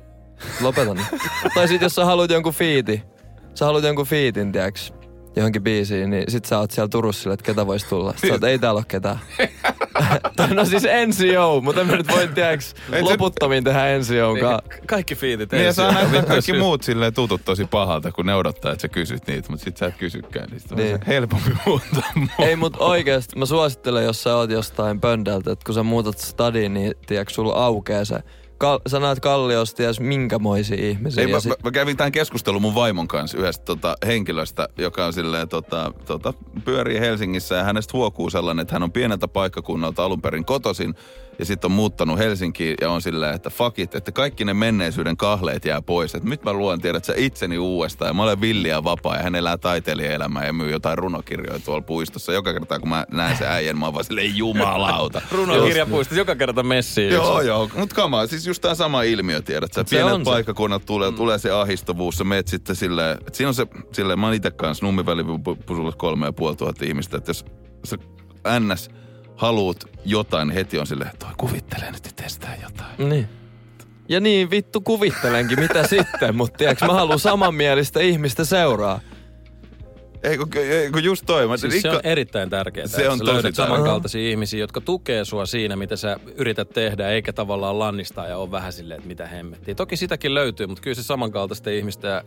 Lopeta 0.60 0.94
nyt. 0.94 1.06
tai 1.54 1.68
sit 1.68 1.82
jos 1.82 1.94
sä 1.94 2.04
haluat 2.04 2.30
jonkun 2.30 2.52
fiiti, 2.54 3.02
sä 3.54 3.64
haluat 3.64 3.84
jonkun 3.84 4.06
fiitin, 4.06 4.52
tiiäks, 4.52 4.92
johonkin 5.36 5.62
biisiin, 5.62 6.10
niin 6.10 6.24
sit 6.28 6.44
sä 6.44 6.58
oot 6.58 6.70
siellä 6.70 6.88
Turussa 6.88 7.22
silleen, 7.22 7.34
että 7.34 7.46
ketä 7.46 7.66
vois 7.66 7.84
tulla. 7.84 8.12
Sit 8.16 8.28
sä 8.28 8.34
oot, 8.34 8.44
ei 8.44 8.58
täällä 8.58 8.78
oo 8.78 8.84
ketään. 8.88 9.18
No 10.54 10.64
siis 10.64 10.82
NCO, 10.82 11.60
mutta 11.60 11.80
en 11.80 11.86
mä 11.86 11.96
nyt 11.96 12.08
voi, 12.08 12.28
tiiäks, 12.28 12.74
loputtomiin 13.00 13.64
tehdä 13.64 13.80
NCOn 13.98 14.34
Niin, 14.34 14.80
kaikki 14.86 15.14
fiitit 15.14 15.52
Niin 15.52 15.64
ja 15.64 15.72
saa 15.72 15.92
näyttää 15.92 16.22
kaikki 16.22 16.52
jos- 16.52 16.58
muut 16.60 16.82
silleen 16.82 17.14
tutut 17.14 17.40
tosi 17.44 17.64
pahalta, 17.64 18.12
kun 18.12 18.26
ne 18.26 18.34
odottaa, 18.34 18.72
että 18.72 18.82
sä 18.82 18.88
kysyt 18.88 19.26
niitä, 19.26 19.48
mutta 19.50 19.64
sit 19.64 19.76
sä 19.76 19.86
et 19.86 19.96
kysykään. 19.98 20.48
Niin 20.50 20.60
sit 20.60 20.72
on 20.72 20.78
Niin. 20.78 20.98
se 20.98 21.06
helpompi 21.06 21.50
muuttaa. 21.66 22.12
Ei, 22.38 22.56
mut 22.56 22.76
oikeesti 22.78 23.38
mä 23.38 23.46
suosittelen, 23.46 24.04
jos 24.04 24.22
sä 24.22 24.36
oot 24.36 24.50
jostain 24.50 25.00
pöndeltä, 25.00 25.52
että 25.52 25.64
kun 25.64 25.74
sä 25.74 25.82
muutat 25.82 26.18
stadiin, 26.18 26.74
niin 26.74 26.94
tiedätkö, 27.06 27.34
sulla 27.34 27.52
aukee 27.64 28.04
se. 28.04 28.18
Kal- 28.58 28.80
sä 28.86 29.00
näet 29.00 29.20
Kalliosta 29.20 29.76
ties 29.76 30.00
minkämoisia 30.00 30.76
ihmisiä. 30.80 31.22
Ei, 31.22 31.30
ja 31.30 31.36
mä, 31.36 31.40
sit- 31.40 31.50
mä, 31.50 31.56
mä, 31.64 31.70
kävin 31.70 31.96
tämän 31.96 32.12
keskustelun 32.12 32.62
mun 32.62 32.74
vaimon 32.74 33.08
kanssa 33.08 33.38
yhdestä 33.38 33.64
tota, 33.64 33.96
henkilöstä, 34.06 34.68
joka 34.78 35.06
on 35.06 35.12
silleen, 35.12 35.48
tota, 35.48 35.92
tota, 36.06 36.34
pyörii 36.64 37.00
Helsingissä 37.00 37.54
ja 37.54 37.64
hänestä 37.64 37.92
huokuu 37.92 38.30
sellainen, 38.30 38.62
että 38.62 38.74
hän 38.74 38.82
on 38.82 38.92
pieneltä 38.92 39.28
paikkakunnalta 39.28 40.04
alun 40.04 40.22
perin 40.22 40.44
kotosin 40.44 40.94
ja 41.38 41.44
sitten 41.44 41.68
on 41.68 41.72
muuttanut 41.72 42.18
Helsinkiin 42.18 42.74
ja 42.80 42.90
on 42.90 43.02
silleen, 43.02 43.34
että 43.34 43.50
fuck 43.50 43.78
it, 43.78 43.94
että 43.94 44.12
kaikki 44.12 44.44
ne 44.44 44.54
menneisyyden 44.54 45.16
kahleet 45.16 45.64
jää 45.64 45.82
pois. 45.82 46.14
Että 46.14 46.28
nyt 46.28 46.44
mä 46.44 46.52
luon, 46.52 46.80
tiedät 46.80 47.04
sä, 47.04 47.14
itseni 47.16 47.58
uudestaan 47.58 48.08
ja 48.08 48.14
mä 48.14 48.22
olen 48.22 48.40
villi 48.40 48.68
ja 48.68 48.84
vapaa 48.84 49.16
ja 49.16 49.22
hän 49.22 49.34
elää 49.34 49.58
taiteilijaelämää 49.58 50.46
ja 50.46 50.52
myy 50.52 50.70
jotain 50.70 50.98
runokirjoja 50.98 51.58
tuolla 51.58 51.82
puistossa. 51.82 52.32
Joka 52.32 52.52
kerta 52.52 52.78
kun 52.78 52.88
mä 52.88 53.06
näen 53.10 53.36
sen 53.36 53.48
äijän, 53.48 53.78
mä 53.78 53.84
oon 53.84 53.94
vaan 53.94 54.04
silleen 54.04 54.36
jumalauta. 54.36 55.22
Runokirjapuisto 55.32 56.14
joka 56.14 56.36
kerta 56.36 56.62
messiin. 56.62 57.12
Joo, 57.12 57.40
joo. 57.40 57.70
Mutta 57.76 57.94
kama, 57.94 58.26
siis 58.26 58.46
just 58.46 58.62
tämä 58.62 58.74
sama 58.74 59.02
ilmiö, 59.02 59.42
tiedät 59.42 59.72
sä. 59.72 59.84
Se 59.86 59.96
Pienet 59.96 60.16
se. 60.16 60.24
paikkakunnat 60.24 60.86
tulee, 60.86 61.10
mm. 61.10 61.16
tulee 61.16 61.38
se 61.38 61.50
ahistavuus, 61.50 62.16
sä 62.16 62.24
meet 62.24 62.48
sitten 62.48 62.76
silleen, 62.76 63.18
että 63.20 63.36
siinä 63.36 63.48
on 63.48 63.54
se, 63.54 63.66
silleen, 63.92 64.18
mä 64.18 64.26
oon 64.26 64.34
itse 64.34 64.50
kanssa 64.50 64.86
nummivälipusulle 64.86 65.92
kolme 65.96 66.26
ja 66.26 66.32
puoli 66.32 66.56
tuhatta 66.56 66.84
ihmistä, 66.84 67.16
että 67.16 67.30
jos 67.30 67.44
sä 67.84 67.96
ns 68.60 68.90
haluut 69.36 69.84
jotain, 70.04 70.50
heti 70.50 70.78
on 70.78 70.86
silleen, 70.86 71.10
että 71.10 71.26
toi 71.26 71.34
kuvittelee 71.36 71.90
nyt 71.92 72.12
testaa 72.16 72.54
jotain. 72.62 73.08
Niin. 73.10 73.28
Ja 74.08 74.20
niin 74.20 74.50
vittu 74.50 74.80
kuvittelenkin, 74.80 75.60
mitä 75.60 75.86
sitten, 75.96 76.36
mutta 76.36 76.58
tiedätkö, 76.58 76.86
mä 76.86 76.92
haluan 76.92 77.18
samanmielistä 77.18 78.00
ihmistä 78.00 78.44
seuraa. 78.44 79.00
Ei 80.22 80.38
kun, 80.38 80.48
ei, 80.56 80.90
kun 80.90 81.04
just 81.04 81.26
toi. 81.26 81.48
Mä, 81.48 81.56
Siis 81.56 81.82
se 81.82 81.90
on 81.90 82.00
erittäin 82.04 82.50
tärkeää, 82.50 82.86
Se 82.86 82.96
että 82.96 83.12
on 83.12 83.18
sä 83.18 83.24
tosi 83.24 83.34
löydät 83.34 83.54
tärkeää. 83.54 83.66
samankaltaisia 83.68 84.30
ihmisiä, 84.30 84.60
jotka 84.60 84.80
tukee 84.80 85.24
sua 85.24 85.46
siinä, 85.46 85.76
mitä 85.76 85.96
sä 85.96 86.16
yrität 86.36 86.70
tehdä, 86.70 87.08
eikä 87.08 87.32
tavallaan 87.32 87.78
lannistaa 87.78 88.28
ja 88.28 88.38
on 88.38 88.50
vähän 88.50 88.72
silleen, 88.72 88.98
että 88.98 89.08
mitä 89.08 89.26
hemmettiä. 89.26 89.74
Toki 89.74 89.96
sitäkin 89.96 90.34
löytyy, 90.34 90.66
mutta 90.66 90.82
kyllä 90.82 90.94
se 90.94 91.02
samankaltaista 91.02 91.70
ihmistä 91.70 92.08
ja 92.08 92.22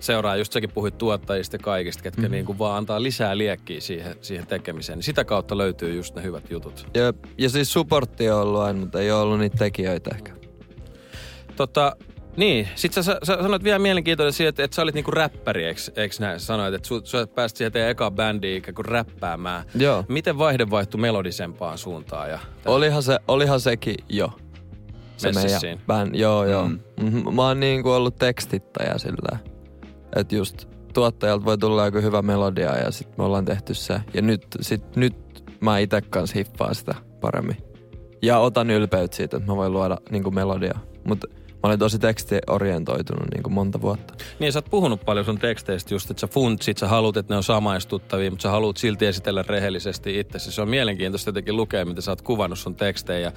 seuraa, 0.00 0.36
just 0.36 0.52
säkin 0.52 0.70
puhuit 0.74 0.98
tuottajista 0.98 1.56
ja 1.56 1.60
kaikista, 1.62 2.02
ketkä 2.02 2.22
mm. 2.22 2.30
niin 2.30 2.44
kuin 2.44 2.58
vaan 2.58 2.76
antaa 2.76 3.02
lisää 3.02 3.38
liekkiä 3.38 3.80
siihen, 3.80 4.16
siihen 4.20 4.46
tekemiseen. 4.46 4.96
Niin 4.96 5.04
sitä 5.04 5.24
kautta 5.24 5.58
löytyy 5.58 5.96
just 5.96 6.14
ne 6.14 6.22
hyvät 6.22 6.50
jutut. 6.50 6.86
Ja, 6.94 7.12
ja 7.38 7.50
siis 7.50 7.72
supportti 7.72 8.30
on 8.30 8.42
ollut 8.42 8.60
aina, 8.60 8.80
mutta 8.80 9.00
ei 9.00 9.10
ole 9.10 9.20
ollut 9.20 9.38
niitä 9.38 9.56
tekijöitä 9.58 10.10
ehkä. 10.14 10.32
Tota, 11.56 11.96
niin, 12.36 12.68
sit 12.74 12.92
sä, 12.92 13.02
sä, 13.02 13.18
sä 13.22 13.38
sanoit 13.42 13.64
vielä 13.64 13.78
mielenkiintoinen 13.78 14.32
siitä, 14.32 14.48
että, 14.48 14.64
että 14.64 14.74
sä 14.74 14.82
olit 14.82 14.94
niinku 14.94 15.10
räppäri, 15.10 15.64
eikö, 15.64 15.80
eikö 15.96 16.14
näin? 16.20 16.40
Sä 16.40 16.46
Sanoit, 16.46 16.74
että 16.74 16.88
su, 16.88 17.00
sä 17.04 17.26
pääsit 17.26 17.56
siihen 17.56 17.72
teidän 17.72 17.90
eka 17.90 18.10
bändiin 18.10 18.58
ikään 18.58 18.74
kuin 18.74 18.84
räppäämään. 18.84 19.64
Joo. 19.74 20.04
Miten 20.08 20.38
vaihde 20.38 20.70
vaihtui 20.70 21.00
melodisempaan 21.00 21.78
suuntaan? 21.78 22.30
Ja 22.30 22.38
Olihan, 22.66 23.02
se, 23.02 23.18
olihan 23.28 23.60
sekin 23.60 23.94
jo. 24.08 24.32
Se 25.16 25.32
meidän 25.32 25.60
band, 25.86 26.14
joo 26.14 26.44
joo. 26.44 26.68
Mm. 26.68 26.80
Mm. 27.00 27.34
Mä 27.34 27.42
oon 27.42 27.60
niinku 27.60 27.90
ollut 27.90 28.16
tekstittäjä 28.16 28.98
sillä, 28.98 29.38
että 30.16 30.36
just 30.36 30.68
tuottajalta 30.94 31.44
voi 31.44 31.58
tulla 31.58 31.84
joku 31.84 31.98
hyvä 31.98 32.22
melodia 32.22 32.78
ja 32.78 32.90
sitten 32.90 33.14
me 33.18 33.24
ollaan 33.24 33.44
tehty 33.44 33.74
se. 33.74 34.00
Ja 34.14 34.22
nyt, 34.22 34.46
sit, 34.60 34.96
nyt 34.96 35.44
mä 35.60 35.78
itse 35.78 36.00
kanssa 36.00 36.38
hiffaan 36.38 36.74
sitä 36.74 36.94
paremmin. 37.20 37.56
Ja 38.22 38.38
otan 38.38 38.70
ylpeyttä 38.70 39.16
siitä, 39.16 39.36
että 39.36 39.52
mä 39.52 39.56
voin 39.56 39.72
luoda 39.72 39.98
niinku 40.10 40.30
melodia. 40.30 40.78
Mutta 41.04 41.26
mä 41.62 41.68
olin 41.68 41.78
tosi 41.78 41.98
tekstiorientoitunut 41.98 43.30
niinku 43.34 43.50
monta 43.50 43.80
vuotta. 43.80 44.14
Niin, 44.38 44.52
sä 44.52 44.58
oot 44.58 44.70
puhunut 44.70 45.00
paljon 45.04 45.24
sun 45.24 45.38
teksteistä 45.38 45.94
just, 45.94 46.10
että 46.10 46.20
sä 46.20 46.26
funtsit, 46.26 46.78
sä 46.78 46.88
haluat, 46.88 47.16
että 47.16 47.32
ne 47.32 47.36
on 47.36 47.42
samaistuttavia, 47.42 48.30
mutta 48.30 48.42
sä 48.42 48.50
haluat 48.50 48.76
silti 48.76 49.06
esitellä 49.06 49.44
rehellisesti 49.48 50.18
itsesi. 50.18 50.52
Se 50.52 50.62
on 50.62 50.68
mielenkiintoista 50.68 51.28
jotenkin 51.28 51.56
lukea, 51.56 51.84
miten 51.84 52.02
sä 52.02 52.10
oot 52.10 52.22
kuvannut 52.22 52.58
sun 52.58 52.74
tekstejä. 52.74 53.18
Ja 53.18 53.32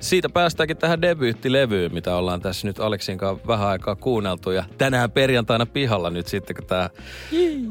siitä 0.00 0.28
päästäänkin 0.28 0.76
tähän 0.76 1.02
debyyttilevyyn, 1.02 1.94
mitä 1.94 2.16
ollaan 2.16 2.40
tässä 2.40 2.66
nyt 2.66 2.80
Aleksin 2.80 3.18
kanssa 3.18 3.46
vähän 3.46 3.68
aikaa 3.68 3.96
kuunneltu. 3.96 4.50
Ja 4.50 4.64
tänään 4.78 5.10
perjantaina 5.10 5.66
pihalla 5.66 6.10
nyt 6.10 6.26
sitten, 6.26 6.56
kun 6.56 6.66
tää, 6.66 6.90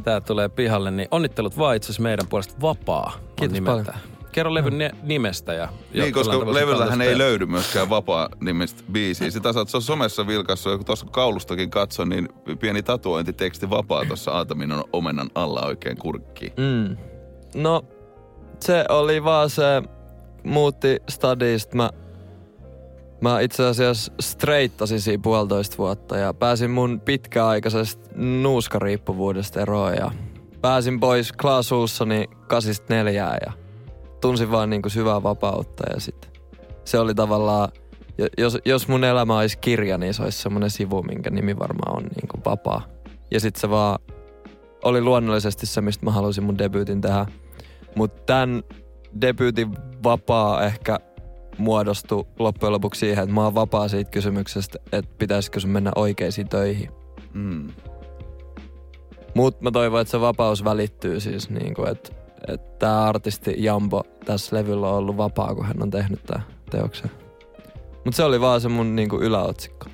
tää 0.04 0.22
tulee 0.22 0.50
pihalle, 0.50 0.92
niin 0.92 1.08
onnittelut 1.12 1.58
vaan 1.58 1.76
itse 1.76 1.86
asiassa 1.86 2.04
meidän 2.04 2.28
puolesta 2.28 2.62
Vapaa. 2.62 3.14
Kiitos 3.36 3.54
nimeltään. 3.54 4.00
Kerro 4.32 4.54
levyn 4.54 4.78
ne- 4.78 4.92
nimestä. 5.04 5.54
Ja, 5.54 5.70
Niin, 5.94 6.14
koska 6.14 6.54
levyllähän 6.54 7.02
ei 7.02 7.18
löydy 7.18 7.46
myöskään 7.46 7.90
vapaa 7.90 8.30
nimistä 8.42 8.84
biisiä. 8.92 9.32
Sitä 9.32 9.54
sä 9.54 9.60
oot 9.60 9.76
on 9.76 9.82
somessa 9.82 10.28
vilkassut, 10.28 10.72
ja 10.72 10.78
kun 10.78 10.86
tuossa 10.86 11.06
kaulustakin 11.12 11.70
katso, 11.70 12.06
niin 12.06 12.30
pieni 12.60 12.84
tatuointiteksti 12.84 13.70
vapaa 13.70 14.06
tuossa 14.06 14.32
Aatamin 14.32 14.74
omenan 14.94 15.30
alla 15.36 15.62
oikein 15.62 15.98
kurkkiin. 15.98 16.54
Mm. 16.58 16.98
No, 17.56 17.86
se 18.60 18.86
oli 18.90 19.24
vaan 19.24 19.50
se, 19.50 19.64
muutti 20.44 20.98
stadista. 21.10 21.78
Mä, 21.78 21.90
mä 23.22 23.40
itse 23.40 23.66
asiassa 23.66 24.12
streittasin 24.20 25.02
siinä 25.02 25.22
puolitoista 25.24 25.78
vuotta 25.78 26.18
ja 26.18 26.34
pääsin 26.34 26.72
mun 26.72 27.02
pitkäaikaisesta 27.02 28.10
nuuskariippuvuudesta 28.16 29.62
eroon 29.62 29.94
ja 29.94 30.12
pääsin 30.62 31.00
pois 31.00 31.32
Klaas 31.32 31.70
kasista 32.48 32.94
neljää 32.94 33.38
ja 33.46 33.54
tunsin 34.22 34.52
vaan 34.52 34.70
niinku 34.70 34.90
syvää 34.90 35.24
vapautta 35.24 35.84
ja 35.94 36.00
sit 36.00 36.30
se 36.86 37.00
oli 37.00 37.16
tavallaan, 37.16 37.70
jo- 38.18 38.28
jos, 38.38 38.58
jos 38.66 38.88
mun 38.88 39.04
elämä 39.04 39.38
olisi 39.38 39.58
kirja, 39.58 39.98
niin 39.98 40.14
se 40.14 40.24
olisi 40.24 40.42
semmoinen 40.42 40.70
sivu, 40.70 41.04
minkä 41.04 41.30
nimi 41.30 41.60
varmaan 41.60 41.98
on 41.98 42.04
niinku 42.04 42.38
vapaa. 42.46 42.82
Ja 43.32 43.40
sit 43.40 43.56
se 43.56 43.70
vaan 43.70 44.00
oli 44.84 45.02
luonnollisesti 45.02 45.66
se, 45.66 45.82
mistä 45.82 46.06
mä 46.06 46.12
halusin 46.12 46.44
mun 46.44 46.58
debyytin 46.58 47.02
tehdä. 47.02 47.26
Mutta 47.96 48.22
tämän 48.26 48.64
debyytin 49.22 49.76
vapaa 50.04 50.64
ehkä 50.64 51.00
muodostui 51.58 52.26
loppujen 52.40 52.74
lopuksi 52.74 53.00
siihen, 53.00 53.24
että 53.24 53.36
mä 53.36 53.44
oon 53.44 53.56
vapaa 53.56 53.88
siitä 53.88 54.12
kysymyksestä, 54.12 54.80
että 54.92 55.16
pitäisikö 55.18 55.60
sun 55.60 55.70
mennä 55.70 55.92
oikeisiin 55.96 56.50
töihin. 56.50 56.90
Mm. 57.34 57.68
Mutta 59.36 59.64
mä 59.64 59.72
toivon, 59.72 60.02
että 60.02 60.12
se 60.12 60.22
vapaus 60.22 60.64
välittyy 60.64 61.20
siis, 61.20 61.50
niin 61.50 61.74
kuin, 61.74 61.90
että 61.90 62.19
tämä 62.80 63.04
artisti 63.06 63.56
Jambo 63.58 64.04
tässä 64.26 64.56
levyllä 64.56 64.90
on 64.90 64.96
ollut 64.96 65.18
vapaa, 65.18 65.56
kun 65.56 65.66
hän 65.66 65.82
on 65.84 65.92
tehnyt 65.92 66.24
tämän 66.24 66.44
teoksen. 66.72 67.12
Mutta 68.06 68.18
se 68.18 68.24
oli 68.24 68.42
vaan 68.42 68.62
se 68.62 68.70
mun 68.70 68.96
niin 68.96 69.10
kuin 69.10 69.24
yläotsikko. 69.24 69.86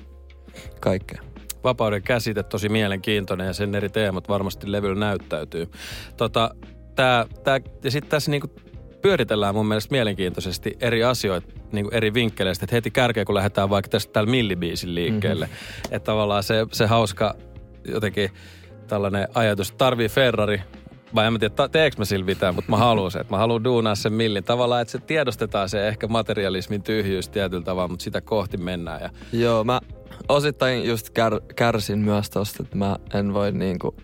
Kaikkea. 0.80 1.22
vapauden 1.64 2.02
käsite 2.02 2.42
tosi 2.42 2.68
mielenkiintoinen 2.68 3.46
ja 3.46 3.52
sen 3.52 3.74
eri 3.74 3.88
teemat 3.88 4.28
varmasti 4.28 4.72
levyllä 4.72 5.00
näyttäytyy. 5.00 5.70
Tota, 6.16 6.50
tää, 6.94 7.26
tää, 7.44 7.60
ja 7.84 7.90
sitten 7.90 8.10
tässä 8.10 8.30
niinku 8.30 8.48
pyöritellään 9.02 9.54
mun 9.54 9.66
mielestä 9.66 9.92
mielenkiintoisesti 9.92 10.76
eri 10.80 11.04
asioita 11.04 11.52
niinku 11.72 11.90
eri 11.94 12.14
vinkkeleistä. 12.14 12.64
Et 12.64 12.72
heti 12.72 12.90
kärkeen, 12.90 13.26
kun 13.26 13.34
lähdetään 13.34 13.70
vaikka 13.70 13.88
tästä 13.88 14.12
täällä 14.12 14.30
millibiisin 14.30 14.94
liikkeelle. 14.94 15.46
Mm-hmm. 15.46 15.96
Että 15.96 16.06
tavallaan 16.06 16.42
se, 16.42 16.66
se 16.72 16.86
hauska 16.86 17.34
jotenkin 17.88 18.30
tällainen 18.86 19.28
ajatus, 19.34 19.70
että 19.70 19.78
tarvii 19.78 20.08
Ferrari, 20.08 20.60
vai 21.14 21.26
en 21.26 21.32
mä 21.32 21.38
tiedä, 21.38 21.68
teekö 21.68 21.96
mä 21.98 22.04
sillä 22.04 22.24
mitään, 22.24 22.54
mutta 22.54 22.70
mä 22.70 22.76
haluan 22.76 23.10
se, 23.10 23.18
että 23.18 23.32
mä 23.32 23.38
haluan 23.38 23.64
duunaa 23.64 23.94
sen 23.94 24.12
millin. 24.12 24.44
Tavallaan, 24.44 24.82
että 24.82 24.92
se 24.92 24.98
tiedostetaan 24.98 25.68
se 25.68 25.88
ehkä 25.88 26.06
materialismin 26.06 26.82
tyhjyys 26.82 27.28
tietyllä 27.28 27.64
tavalla, 27.64 27.88
mutta 27.88 28.04
sitä 28.04 28.20
kohti 28.20 28.56
mennään. 28.56 29.00
Ja 29.02 29.10
Joo, 29.32 29.64
mä 29.64 29.80
osittain 30.28 30.88
just 30.88 31.10
kär, 31.10 31.40
kärsin 31.56 31.98
myös 31.98 32.30
tosta, 32.30 32.62
että 32.62 32.76
mä 32.76 32.96
en 33.14 33.34
voi 33.34 33.52
niinku 33.52 33.94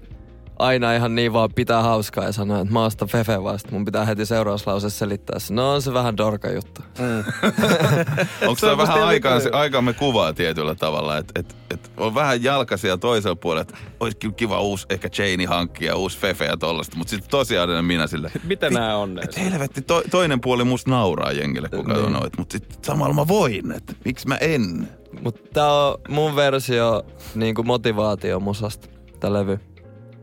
aina 0.58 0.94
ihan 0.94 1.14
niin 1.14 1.32
vaan 1.32 1.50
pitää 1.54 1.82
hauskaa 1.82 2.24
ja 2.24 2.32
sanoa, 2.32 2.60
että 2.60 2.72
mä 2.72 2.80
oon 2.80 2.90
sitä 2.90 3.06
Fefe 3.06 3.42
vasta. 3.42 3.68
Mun 3.72 3.84
pitää 3.84 4.04
heti 4.04 4.26
seuraavassa 4.26 4.70
lauseessa 4.70 4.98
selittää 4.98 5.38
se. 5.38 5.54
No 5.54 5.72
on 5.74 5.82
se 5.82 5.92
vähän 5.92 6.16
dorka 6.16 6.50
juttu. 6.50 6.82
Onko 8.48 8.54
Se 8.60 8.66
on 8.66 8.78
vähän 8.78 9.02
aikaan, 9.02 9.40
ihan- 9.40 9.54
aikamme 9.54 9.92
kuvaa 9.92 10.32
tietyllä 10.32 10.74
tavalla, 10.74 11.16
että 11.18 11.40
et, 11.40 11.56
et 11.70 11.90
on 11.96 12.14
vähän 12.14 12.42
jalkaisia 12.42 12.98
toisella 12.98 13.36
puolella, 13.36 13.62
että 13.62 13.76
olisi 14.00 14.16
kyllä 14.16 14.34
kiva 14.34 14.60
uusi 14.60 14.86
ehkä 14.90 15.08
chaini 15.10 15.44
hankkia, 15.44 15.96
uusi 15.96 16.18
Fefe 16.18 16.44
ja 16.44 16.56
tollasta, 16.56 16.96
mutta 16.96 17.10
sitten 17.10 17.30
tosiaan 17.30 17.84
minä 17.84 18.06
sille, 18.06 18.30
miten 18.44 18.72
nämä 18.72 18.96
on? 18.96 19.18
että 19.24 19.40
helvetti, 19.40 19.82
to, 19.82 20.02
toinen 20.10 20.40
puoli 20.40 20.64
musta 20.64 20.90
nauraa 20.90 21.32
jengille, 21.32 21.68
kun 21.68 21.84
katsoo 21.84 22.02
Niin. 22.08 22.20
noit, 22.20 22.38
mutta 22.38 22.52
sitten 22.52 22.78
samalla 22.82 23.14
mä 23.14 23.28
voin, 23.28 23.72
että 23.72 23.92
miksi 24.04 24.28
mä 24.28 24.36
en? 24.36 24.88
Mutta 25.22 25.40
tää 25.52 25.72
on 25.72 25.94
mun 26.08 26.36
versio 26.36 27.02
niinku 27.34 27.62
motivaatiomusasta, 27.62 28.88
tää 29.20 29.32
levy. 29.32 29.60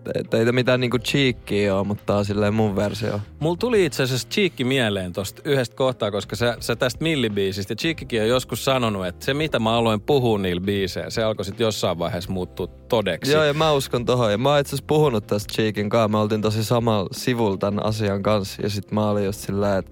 Te- 0.03 0.24
Teitä 0.29 0.51
mitään 0.51 0.79
niinku 0.79 1.00
cheekkiä 1.00 1.75
oo, 1.75 1.84
mutta 1.84 2.03
tää 2.06 2.15
on 2.15 2.25
silleen 2.25 2.53
mun 2.53 2.75
versio. 2.75 3.20
Mulla 3.39 3.58
tuli 3.58 3.86
itse 3.86 4.03
asiassa 4.03 4.27
Cheekki 4.29 4.63
mieleen 4.63 5.13
tosta 5.13 5.41
yhdestä 5.46 5.75
kohtaa, 5.75 6.12
koska 6.12 6.36
sä, 6.36 6.58
sä 6.60 6.75
tästä 6.75 7.03
millibiisistä, 7.03 7.72
ja 7.72 7.75
Cheekkikin 7.75 8.22
on 8.22 8.27
joskus 8.27 8.65
sanonut, 8.65 9.06
että 9.08 9.25
se 9.25 9.34
mitä 9.34 9.60
mä 9.60 9.74
aloin 9.74 10.01
puhua 10.01 10.38
niillä 10.39 10.62
biiseillä, 10.62 11.10
se 11.10 11.24
alkoi 11.24 11.46
sitten 11.46 11.63
jossain 11.65 12.00
vaiheessa 12.00 12.32
muuttua 12.32 12.68
todeksi. 12.68 13.32
Joo, 13.32 13.44
ja 13.44 13.53
mä 13.53 13.72
uskon 13.72 14.06
tohon. 14.06 14.32
Ja 14.32 14.38
mä 14.38 14.50
oon 14.50 14.60
itse 14.60 14.70
asiassa 14.70 14.86
puhunut 14.88 15.27
tästä 15.27 15.53
Cheekin 15.53 15.89
kanssa. 15.89 16.08
Me 16.08 16.18
oltiin 16.18 16.41
tosi 16.41 16.63
samalla 16.63 17.10
sivulla 17.12 17.58
tämän 17.58 17.86
asian 17.86 18.24
kanssa. 18.24 18.62
Ja 18.62 18.70
sit 18.70 18.91
mä 18.91 19.10
olin 19.10 19.25
just 19.25 19.39
sillä 19.39 19.77
että 19.77 19.91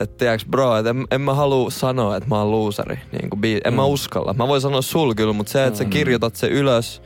että 0.00 0.16
tiiäks 0.18 0.44
bro, 0.46 0.76
että 0.76 0.90
en, 0.90 1.04
en 1.10 1.20
mä 1.20 1.34
halua 1.34 1.70
sanoa, 1.70 2.16
että 2.16 2.28
mä 2.28 2.38
oon 2.38 2.50
looseri. 2.50 2.98
Niin 3.12 3.30
kuin 3.30 3.40
bii- 3.40 3.60
en 3.64 3.72
Mm. 3.72 3.76
mä 3.76 3.84
uskalla. 3.84 4.34
Mä 4.34 4.48
voin 4.48 4.60
sanoa 4.60 4.82
sul 4.82 5.14
kyllä, 5.14 5.32
mutta 5.32 5.52
se, 5.52 5.64
että 5.66 5.78
sä 5.78 5.84
kirjoitat 5.84 6.36
se 6.36 6.46
ylös, 6.46 7.02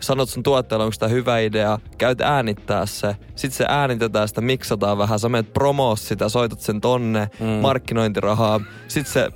sanot 0.00 0.28
sun 0.28 0.42
tuottajalle, 0.42 0.84
onko 0.84 0.96
tämä 0.98 1.10
hyvä 1.10 1.38
idea, 1.38 1.78
käyt 1.98 2.20
äänittää 2.20 2.86
se, 2.86 3.16
sit 3.36 3.52
se 3.52 3.64
äänitetään 3.68 4.28
sitä, 4.28 4.40
miksataan 4.40 4.98
vähän, 4.98 5.18
sä 5.18 5.28
menet 5.28 5.52
promoa 5.52 5.96
sitä, 5.96 6.28
soitat 6.28 6.60
sen 6.60 6.80
tonne, 6.80 7.30
Mm. 7.40 7.46
markkinointirahaa, 7.46 8.60
sit 8.88 9.06
se 9.06 9.28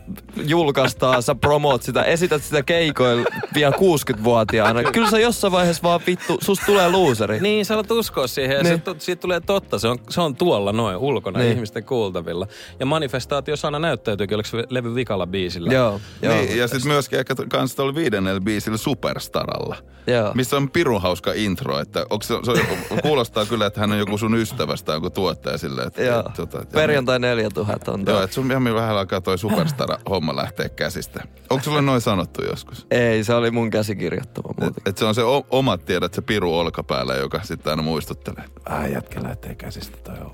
julkaistaan, 0.45 1.23
sä 1.23 1.35
promoot 1.35 1.83
sitä, 1.83 2.03
esität 2.03 2.43
sitä 2.43 2.63
keikoilla 2.63 3.25
vielä 3.55 3.75
60-vuotiaana. 3.77 4.83
Kyllä 4.93 5.11
sä 5.11 5.19
jossain 5.19 5.53
vaiheessa 5.53 5.83
vaan 5.83 6.01
vittu, 6.07 6.39
susta 6.41 6.67
tulee 6.67 6.89
looseri. 6.89 7.41
Niin, 7.41 7.65
sä 7.65 7.75
alat 7.75 7.91
uskoa 7.91 8.27
siihen 8.27 8.57
ja 8.57 8.63
Niin. 8.63 8.83
niin. 8.87 8.95
se, 9.01 9.05
siitä 9.05 9.21
tulee 9.21 9.41
totta. 9.41 9.79
Se 9.79 9.89
on, 9.89 9.99
se 10.11 10.21
on 10.21 10.37
tuolla 10.37 10.73
noin 10.73 10.97
ulkona 10.97 11.39
Niin. 11.39 11.47
niin. 11.49 11.57
ihmisten 11.57 11.85
kuultavilla. 11.85 12.47
Ja 12.81 12.87
manifestaatiosana 12.87 13.79
näyttäytyykin, 13.79 14.35
oliko 14.35 14.49
se 14.49 14.65
levy 14.71 14.95
vikalla 14.95 15.27
biisillä? 15.27 15.73
Joo, 15.73 16.01
joo. 16.23 16.35
Niin, 16.35 16.59
ja 16.59 16.69
sitten 16.69 16.93
myöskin 16.93 17.19
ehkä 17.19 17.35
kans 17.49 17.75
tuolla 17.75 17.95
viidennellä 17.95 18.41
biisillä 18.41 18.77
Superstaralla, 18.77 19.77
joo. 20.07 20.33
missä 20.35 20.52
on 20.57 20.71
pirun 20.71 21.03
hauska 21.03 21.33
intro, 21.35 21.79
että 21.79 22.01
onko 22.11 22.23
se, 22.23 22.35
se 22.45 22.51
on- 22.51 23.01
kuulostaa 23.03 23.47
kyllä, 23.47 23.67
että 23.67 23.81
hän 23.81 23.93
on 23.93 23.99
joku 23.99 24.19
sun 24.19 24.35
ystävästä, 24.35 24.93
joku 24.93 25.11
tuottaja 25.11 25.59
silleen, 25.59 25.87
että, 25.87 26.03
Joo. 26.03 26.19
että, 26.19 26.31
tota, 26.37 26.63
että 26.63 26.75
Perjantai 26.75 27.19
4000 27.19 27.93
on 27.93 28.01
Joo, 28.01 28.05
tuo. 28.17 28.23
että 28.25 28.35
sun 28.35 28.51
Jami 28.51 28.75
vähän 28.75 28.97
alkaa 28.97 29.21
toi 29.21 29.39
Superstar-homma 29.39 30.37
lähteä 30.37 30.69
käsistä. 30.69 31.21
Onko 31.51 31.65
sulle 31.65 31.83
noin 31.83 32.01
sanottu 32.01 32.45
joskus? 32.45 32.87
Ei, 32.91 33.25
se 33.25 33.35
oli 33.35 33.51
mun 33.51 33.71
käsikirjoittama 33.71 34.49
Et, 34.51 34.57
muuten. 34.61 34.83
et 34.87 34.99
se 34.99 35.05
on 35.05 35.15
se 35.15 35.23
o- 35.25 35.47
omat 35.51 35.85
tiedät, 35.85 36.15
se 36.15 36.23
piru 36.23 36.59
olkapäällä, 36.59 37.15
joka 37.15 37.41
sitten 37.43 37.71
aina 37.71 37.83
muistuttelee. 37.83 38.45
Ai 38.67 38.93
jätkä 38.93 39.23
lähtee 39.23 39.55
käsistä 39.55 39.97
toi 40.05 40.19
homma. 40.19 40.33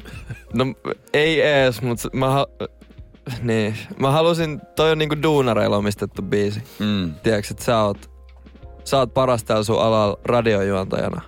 No 0.54 0.64
ei 1.12 1.40
ees, 1.42 1.82
mutta 1.82 2.08
mä, 2.12 2.30
ha- 2.30 2.46
niin. 3.42 3.76
mä 4.00 4.10
halusin, 4.10 4.60
toi 4.76 4.90
on 4.92 4.98
niinku 4.98 5.22
duunareilla 5.22 5.76
omistettu 5.76 6.22
biisi. 6.22 6.62
Mm. 6.78 7.14
Tiedätkö, 7.22 7.48
että 7.50 7.64
sä 7.64 7.82
oot, 7.82 8.10
sä 8.88 8.99
oot 8.99 9.14
paras 9.14 9.45
täällä 9.45 9.64
sun 9.64 9.83
alalla 9.83 10.18
radiojuontajana. 10.25 11.23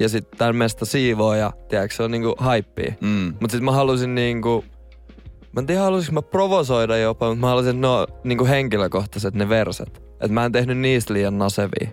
ja 0.00 0.08
sitten 0.08 0.38
tämän 0.38 0.56
mesta 0.56 0.84
siivoo 0.84 1.34
ja 1.34 1.52
tiedätkö, 1.68 1.96
se 1.96 2.02
on 2.02 2.10
niinku 2.10 2.34
haippia. 2.38 2.94
Mm. 3.00 3.34
Mutta 3.40 3.48
sitten 3.48 3.64
mä 3.64 3.72
halusin 3.72 4.14
niinku, 4.14 4.64
mä 5.52 5.60
en 5.60 5.66
tiedä 5.66 5.80
halusinko 5.80 6.14
mä 6.14 6.22
provosoida 6.22 6.96
jopa, 6.96 7.26
mutta 7.26 7.40
mä 7.40 7.46
halusin, 7.48 7.70
että 7.70 7.80
ne 7.80 7.86
on 7.86 8.06
niinku 8.24 8.46
henkilökohtaiset 8.46 9.34
ne 9.34 9.48
verset. 9.48 10.02
Että 10.12 10.28
mä 10.32 10.44
en 10.44 10.52
tehnyt 10.52 10.78
niistä 10.78 11.14
liian 11.14 11.38
nasevia. 11.38 11.88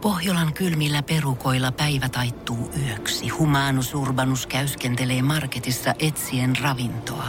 Pohjolan 0.00 0.52
kylmillä 0.54 1.02
perukoilla 1.02 1.72
päivä 1.72 2.08
taittuu 2.08 2.70
yöksi. 2.86 3.28
Humanus 3.28 3.94
Urbanus 3.94 4.46
käyskentelee 4.46 5.22
marketissa 5.22 5.94
etsien 5.98 6.52
ravintoa. 6.62 7.28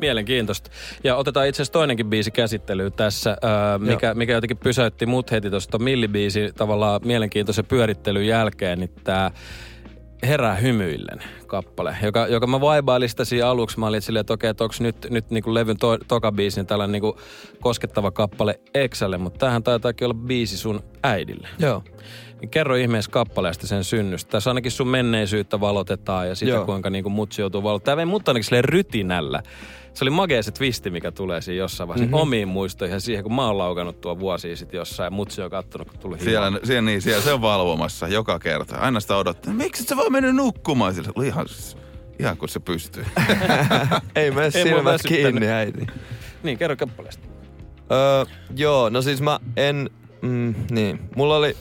Mielenkiintoista. 0.00 0.70
Ja 1.04 1.16
otetaan 1.16 1.46
itse 1.46 1.62
asiassa 1.62 1.72
toinenkin 1.72 2.06
biisi 2.06 2.30
käsittelyyn 2.30 2.92
tässä, 2.92 3.36
ää, 3.42 3.78
mikä, 3.78 4.14
mikä 4.14 4.32
jotenkin 4.32 4.56
pysäytti 4.56 5.06
mut 5.06 5.30
heti 5.30 5.50
tuosta 5.50 5.78
millibiisi 5.78 6.52
tavallaan 6.56 7.00
mielenkiintoisen 7.04 7.66
pyörittelyn 7.66 8.26
jälkeen, 8.26 8.78
niin 8.78 8.90
tämä 9.04 9.30
Herää 10.22 10.54
hymyillen 10.54 11.22
kappale, 11.46 11.96
joka, 12.02 12.26
joka 12.26 12.46
mä 12.46 12.60
vaibailin 12.60 13.08
sitä 13.08 13.24
siinä 13.24 13.48
aluksi. 13.48 13.78
Mä 13.78 13.86
olin 13.86 14.02
silleen, 14.02 14.20
että 14.20 14.32
okei, 14.32 14.50
että 14.50 14.64
onko 14.64 14.74
nyt, 14.80 15.06
nyt 15.10 15.30
niin 15.30 15.42
kuin 15.44 15.54
levyn 15.54 15.76
to, 15.76 15.98
toka 16.08 16.32
biisi, 16.32 16.60
niin 16.60 16.66
tällainen 16.66 16.92
niin 16.92 17.00
kuin 17.00 17.12
koskettava 17.60 18.10
kappale 18.10 18.60
Exälle, 18.74 19.18
mutta 19.18 19.38
tämähän 19.38 19.62
taitaakin 19.62 20.04
olla 20.04 20.14
biisi 20.14 20.56
sun 20.56 20.80
äidille. 21.02 21.48
Joo. 21.58 21.82
Niin 22.40 22.50
kerro 22.50 22.74
ihmeessä 22.74 23.10
kappaleesta 23.10 23.66
sen 23.66 23.84
synnystä. 23.84 24.30
Tässä 24.30 24.50
ainakin 24.50 24.70
sun 24.70 24.88
menneisyyttä 24.88 25.60
valotetaan 25.60 26.28
ja 26.28 26.34
sitä, 26.34 26.52
Joo. 26.52 26.64
kuinka 26.64 26.90
niin 26.90 27.02
kuin 27.02 27.12
mutsi 27.12 27.42
joutuu 27.42 27.62
valottamaan. 27.62 27.84
Tämä 27.84 27.96
vei 27.96 28.06
mut 28.06 28.28
ainakin 28.28 28.44
silleen 28.44 28.64
rytinällä. 28.64 29.42
Se 29.94 30.04
oli 30.04 30.10
magea 30.10 30.42
se 30.42 30.50
twisti, 30.50 30.90
mikä 30.90 31.12
tulee 31.12 31.40
siinä 31.40 31.58
jossain 31.58 31.88
vaiheessa. 31.88 32.06
Mhm. 32.06 32.14
Mm-hmm. 32.14 32.22
Omiin 32.22 32.48
muistoihin 32.48 32.94
ja 32.94 33.00
siihen, 33.00 33.22
kun 33.24 33.34
mä 33.34 33.46
oon 33.46 33.58
laukannut 33.58 34.00
tuo 34.00 34.18
vuosia 34.18 34.56
sitten 34.56 34.78
jossain 34.78 35.06
ja 35.06 35.10
mutsi 35.10 35.42
on 35.42 35.50
kattonut, 35.50 35.90
kun 35.90 35.98
tuli 35.98 36.18
Siellä, 36.18 36.60
siellä, 36.64 36.82
niin, 36.82 37.02
siellä 37.02 37.22
se 37.22 37.32
on 37.32 37.40
valvomassa 37.40 38.08
joka 38.08 38.38
kerta. 38.38 38.76
Aina 38.76 39.00
sitä 39.00 39.16
odottaa. 39.16 39.52
Miksi 39.54 39.84
sä 39.84 39.96
vaan 39.96 40.12
mennyt 40.12 40.36
nukkumaan? 40.36 40.94
Sillä 40.94 41.12
oli 41.14 41.26
ihan, 41.26 41.46
ihan 42.18 42.36
kun 42.36 42.48
se 42.48 42.60
pystyy. 42.60 43.04
Ei 44.16 44.30
mene 44.30 44.50
silmät 44.50 45.02
kiinni, 45.08 45.48
äiti. 45.48 45.86
Niin, 46.42 46.58
kerro 46.58 46.76
kappaleesta. 46.76 47.28
Öö, 47.92 48.24
joo, 48.56 48.88
no 48.88 49.02
siis 49.02 49.20
mä 49.20 49.40
en... 49.56 49.90
Mm, 50.22 50.54
niin, 50.70 51.00
mulla 51.16 51.36
oli... 51.36 51.56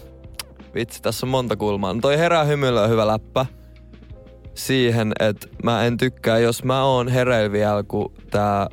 Vitsi, 0.75 1.01
tässä 1.01 1.25
on 1.25 1.29
monta 1.29 1.55
kulmaa. 1.55 1.93
No 1.93 1.99
toi 2.01 2.17
herää 2.17 2.43
hymyillä 2.43 2.81
on 2.81 2.89
hyvä 2.89 3.07
läppä. 3.07 3.45
Siihen, 4.59 5.11
että 5.19 5.47
mä 5.63 5.85
en 5.85 5.97
tykkää, 5.97 6.39
jos 6.39 6.63
mä 6.63 6.83
oon 6.83 7.07
hereillä 7.07 7.51
vielä, 7.51 7.83
kun 7.83 8.11
tää 8.31 8.67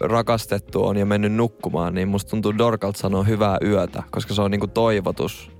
rakastettu 0.00 0.86
on 0.86 0.96
ja 0.96 1.06
mennyt 1.06 1.32
nukkumaan, 1.32 1.94
niin 1.94 2.08
musta 2.08 2.30
tuntuu 2.30 2.58
Dorkalta 2.58 2.98
sanoa 2.98 3.22
hyvää 3.22 3.58
yötä, 3.64 4.02
koska 4.10 4.34
se 4.34 4.42
on 4.42 4.50
niinku 4.50 4.66
toivotus. 4.66 5.50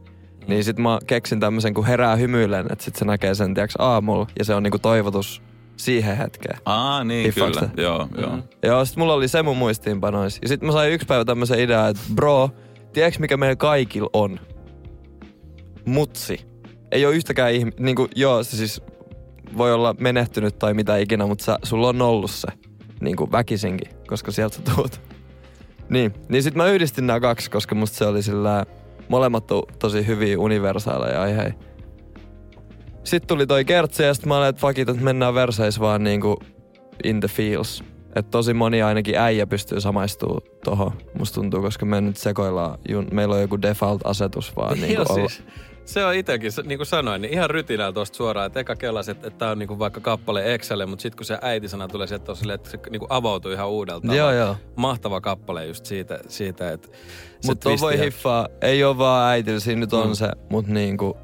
Niin 0.47 0.65
sit 0.65 0.79
mä 0.79 0.99
keksin 1.07 1.41
tämmöisen, 1.41 1.75
kun 1.75 1.87
herää 1.87 2.17
hymyillen, 2.17 2.67
että 2.73 2.85
sit 2.85 2.97
se 2.97 3.05
näkee 3.05 3.35
sen, 3.35 3.55
tiiäks, 3.55 3.75
aamulla, 3.79 4.27
ja 4.39 4.45
se 4.45 4.55
on 4.55 4.63
niinku 4.63 4.79
toivotus 4.79 5.43
siihen 5.77 6.17
hetkeen. 6.17 6.59
Aa, 6.65 7.05
niin 7.05 7.25
Hiffaaks 7.25 7.59
kyllä. 7.59 7.71
Joo, 7.77 8.09
joo. 8.21 8.37
Mm. 8.37 8.43
Joo, 8.63 8.85
sit 8.85 8.97
mulla 8.97 9.15
oli 9.15 9.29
se 9.29 9.43
mun 9.43 9.57
muistiinpanois. 9.57 10.39
Ja 10.43 10.49
sit 10.49 10.63
mä 10.63 10.73
sain 10.73 10.93
yksi 10.93 11.07
päivä 11.07 11.25
tämmöisen 11.25 11.61
idean, 11.61 11.91
että 11.91 12.03
bro, 12.15 12.51
tiedätkö 12.93 13.21
mikä 13.21 13.37
meillä 13.37 13.57
kaikilla 13.57 14.11
on? 14.13 14.41
Mutsi. 15.85 16.41
Ei 16.93 17.07
ole 17.07 17.15
yhtäkään 17.15 17.53
ihmi... 17.53 17.71
Niinku, 17.79 18.09
joo, 18.17 18.43
se 18.43 18.57
siis 18.57 18.83
voi 19.57 19.73
olla 19.73 19.95
menehtynyt 20.01 20.59
tai 20.59 20.75
mitä 20.75 20.97
ikinä, 20.97 21.27
mutta 21.27 21.45
sä, 21.45 21.59
sulla 21.63 21.89
on 21.89 22.03
ollut 22.03 22.31
se. 22.31 22.49
Niinku 23.01 23.33
väkisinkin, 23.33 23.89
koska 24.07 24.31
sieltä 24.31 24.57
sä 24.57 24.63
tuut. 24.75 25.01
Niin, 25.89 26.13
niin 26.29 26.43
sit 26.43 26.55
mä 26.55 26.67
yhdistin 26.67 27.07
nämä 27.07 27.21
kaksi, 27.21 27.51
koska 27.51 27.75
musta 27.75 27.99
se 27.99 28.07
oli 28.07 28.23
sillä 28.23 28.67
molemmat 29.09 29.47
to, 29.47 29.63
tosi 29.79 30.07
hyviä 30.07 30.39
universaaleja 30.39 31.23
aiheja. 31.23 31.53
Sitten 33.05 33.29
tuli 33.29 33.47
toi 33.47 33.65
kertsi 33.65 34.03
ja 34.03 34.15
sit 34.15 34.27
mä 34.27 34.37
olin, 34.39 34.49
että 34.49 34.61
fuck 34.61 34.79
it, 34.79 34.89
että 34.89 35.05
mennään 35.05 35.35
verseis 35.35 35.81
vaan 35.81 36.05
niinku 36.05 36.39
in 37.05 37.21
the 37.21 37.29
feels. 37.29 37.85
Että 38.17 38.31
tosi 38.31 38.55
moni 38.55 38.83
ainakin 38.83 39.19
äijä 39.19 39.47
pystyy 39.47 39.81
samaistumaan 39.81 40.43
tohon, 40.65 40.93
musta 41.19 41.35
tuntuu, 41.35 41.63
koska 41.63 41.87
me 41.87 42.01
nyt 42.01 42.17
sekoillaan, 42.17 42.79
meillä 43.13 43.35
on 43.35 43.41
joku 43.41 43.57
default-asetus 43.63 44.57
vaan 44.57 44.79
niin 44.81 44.95
Joo, 44.95 45.05
kuin 45.05 45.29
siis. 45.29 45.43
Se 45.89 46.05
on 46.05 46.15
itsekin, 46.15 46.53
se- 46.53 46.63
niin 46.63 46.79
kuin 46.79 46.87
sanoin, 46.87 47.23
niin 47.23 47.33
ihan 47.33 47.51
rytinää 47.51 47.93
tuosta 47.93 48.17
suoraan, 48.17 48.47
että 48.47 48.61
eka 48.61 48.77
kellas, 48.77 49.09
että, 49.09 49.27
että 49.27 49.39
tämä 49.39 49.51
on 49.51 49.59
niin 49.59 49.67
kuin 49.69 49.79
vaikka 49.79 50.01
kappale 50.01 50.55
Exälle, 50.55 50.87
mutta 50.87 51.03
sitten 51.03 51.17
kun 51.17 51.25
se 51.27 51.39
äitisana 51.43 51.89
tulee 51.89 52.07
sieltä, 52.07 52.33
on 52.33 52.37
silleen, 52.37 52.55
että 52.55 52.71
se 52.71 52.79
niin 52.91 53.01
kuin 53.01 53.13
avautuu 53.13 53.51
ihan 53.53 53.69
uudelta 53.69 54.15
Joo, 54.15 54.33
joo. 54.33 54.57
Mahtava 54.77 55.21
kappale 55.21 55.67
just 55.67 55.87
siitä, 55.87 56.19
siitä 56.29 56.71
että 56.73 56.89
Mutta 57.47 57.71
voi 57.81 57.99
hiffaa, 57.99 58.49
ei 58.63 58.85
ole 58.85 58.99
vaan 58.99 59.31
äitillä, 59.31 59.61
siinä 59.61 59.81
nyt 59.81 59.93
on 59.93 60.07
Mm. 60.09 60.15
se, 60.15 60.29
mutta 60.51 60.73
niinku, 60.73 61.17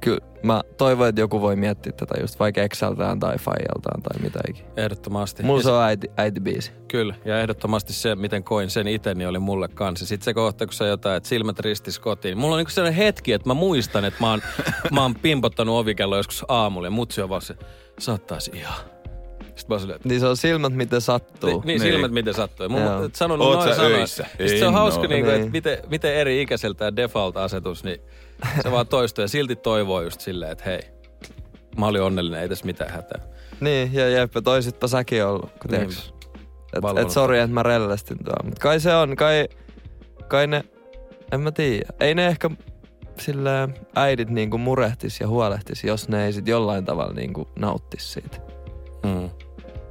kyllä 0.00 0.18
mä 0.42 0.62
toivon, 0.76 1.08
että 1.08 1.20
joku 1.20 1.40
voi 1.40 1.56
miettiä 1.56 1.92
tätä 1.92 2.14
just 2.20 2.38
vaikka 2.40 2.62
Exceltään 2.62 3.20
tai 3.20 3.38
Fajaltaan 3.38 4.02
tai 4.02 4.22
mitä 4.22 4.40
ikinä. 4.48 4.68
Ehdottomasti. 4.76 5.42
Mulla 5.42 5.62
se 5.62 5.70
on 5.70 5.82
äiti, 5.82 6.10
äitibiisi. 6.16 6.72
Kyllä, 6.88 7.14
ja 7.24 7.40
ehdottomasti 7.40 7.92
se, 7.92 8.14
miten 8.14 8.44
koin 8.44 8.70
sen 8.70 8.88
itse, 8.88 9.14
niin 9.14 9.28
oli 9.28 9.38
mulle 9.38 9.68
kanssa. 9.68 10.06
Sitten 10.06 10.24
se 10.24 10.34
kohta, 10.34 10.66
kun 10.66 10.72
sä 10.74 10.86
jotain, 10.86 11.16
että 11.16 11.28
silmät 11.28 11.60
ristis 11.60 11.98
kotiin. 11.98 12.38
Mulla 12.38 12.54
on 12.54 12.58
niinku 12.58 12.70
sellainen 12.70 12.98
hetki, 13.04 13.32
että 13.32 13.48
mä 13.48 13.54
muistan, 13.54 14.04
että 14.04 14.20
mä 14.20 14.30
oon, 14.30 14.42
mä 14.94 15.02
oon 15.02 15.14
pimpottanut 15.14 15.78
ovikello 15.78 16.16
joskus 16.16 16.44
aamulla 16.48 16.86
ja 16.86 16.90
mutsi 16.90 17.22
on 17.22 17.28
vaan 17.28 17.42
se, 17.42 17.54
saattaisi 17.98 18.50
ihan. 18.54 18.74
Sitten 19.56 19.88
mä 19.88 19.94
Niin 20.04 20.20
se 20.20 20.26
on 20.26 20.36
silmät, 20.36 20.72
miten 20.72 21.00
sattuu. 21.00 21.50
niin, 21.50 21.60
niin, 21.66 21.80
Niin. 21.80 21.92
silmät 21.92 22.12
miten 22.12 22.34
sattuu. 22.34 22.68
Mun 22.68 22.82
sanonut 23.14 23.46
Oot 23.46 23.76
noin 23.78 23.92
öissä? 23.92 24.26
Sitten 24.30 24.58
se 24.58 24.66
on 24.66 24.72
hauska, 24.72 25.06
niinku, 25.06 25.30
että 25.30 25.40
Niin. 25.42 25.52
miten, 25.52 25.78
miten 25.90 26.14
eri 26.14 26.42
ikäiseltä 26.42 26.78
tämä 26.78 26.90
default-asetus, 26.96 27.84
niin 27.84 28.00
se 28.62 28.70
vaan 28.70 28.86
toistuu 28.86 29.22
ja 29.22 29.28
silti 29.28 29.56
toivoo 29.56 30.02
just 30.02 30.20
silleen, 30.20 30.52
että 30.52 30.64
hei, 30.64 30.80
mä 31.78 31.86
olin 31.86 32.02
onnellinen, 32.02 32.40
ei 32.40 32.48
tässä 32.48 32.66
mitään 32.66 32.90
hätää. 32.90 33.20
Niin, 33.60 33.94
ja 33.94 34.08
Jeppe, 34.08 34.40
toisitpa 34.40 34.88
säkin 34.88 35.24
ollut, 35.24 35.50
kun 35.50 35.70
Niin. 35.70 35.90
Et, 36.72 36.98
et 36.98 37.10
sori, 37.10 37.38
että 37.38 37.54
mä 37.54 37.62
rellästin 37.62 38.24
tuo. 38.24 38.34
Mut 38.44 38.58
kai 38.58 38.80
se 38.80 38.94
on, 38.94 39.16
kai, 39.16 39.48
kai 40.28 40.46
ne, 40.46 40.64
en 41.32 41.40
mä 41.40 41.52
tiedä. 41.52 41.88
Ei 42.00 42.14
ne 42.14 42.26
ehkä 42.26 42.50
sillä 43.18 43.68
äidit 43.96 44.30
niinku 44.30 44.58
murehtis 44.58 45.20
ja 45.20 45.28
huolehtis, 45.28 45.84
jos 45.84 46.08
ne 46.08 46.26
ei 46.26 46.32
sit 46.32 46.48
jollain 46.48 46.84
tavalla 46.84 47.12
niinku 47.12 47.48
nauttis 47.58 48.12
siitä. 48.12 48.38
Mm. 49.04 49.30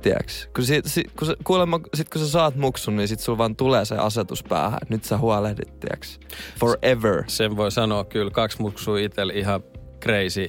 Tiedäks? 0.02 0.50
Kun, 0.56 0.64
si, 0.64 0.82
si, 0.86 1.04
kun, 1.18 1.28
sä, 1.28 1.34
kuulemma, 1.44 1.80
sit 1.94 2.10
kun 2.10 2.22
sä 2.22 2.30
saat 2.30 2.56
muksun, 2.56 2.96
niin 2.96 3.08
sit 3.08 3.20
sulla 3.20 3.38
vaan 3.38 3.56
tulee 3.56 3.86
se 3.86 3.96
asetus 3.96 4.44
päähän. 4.44 4.80
Nyt 4.90 5.04
sä 5.04 5.18
huolehdit, 5.18 5.80
tiedäks? 5.80 6.20
Forever. 6.60 7.24
Sen 7.28 7.58
voi 7.58 7.72
sanoa 7.72 8.06
kyllä, 8.06 8.32
kaksi 8.32 8.62
muksua 8.62 9.00
itsellä 9.00 9.34
ihan 9.34 9.64
crazy 10.04 10.48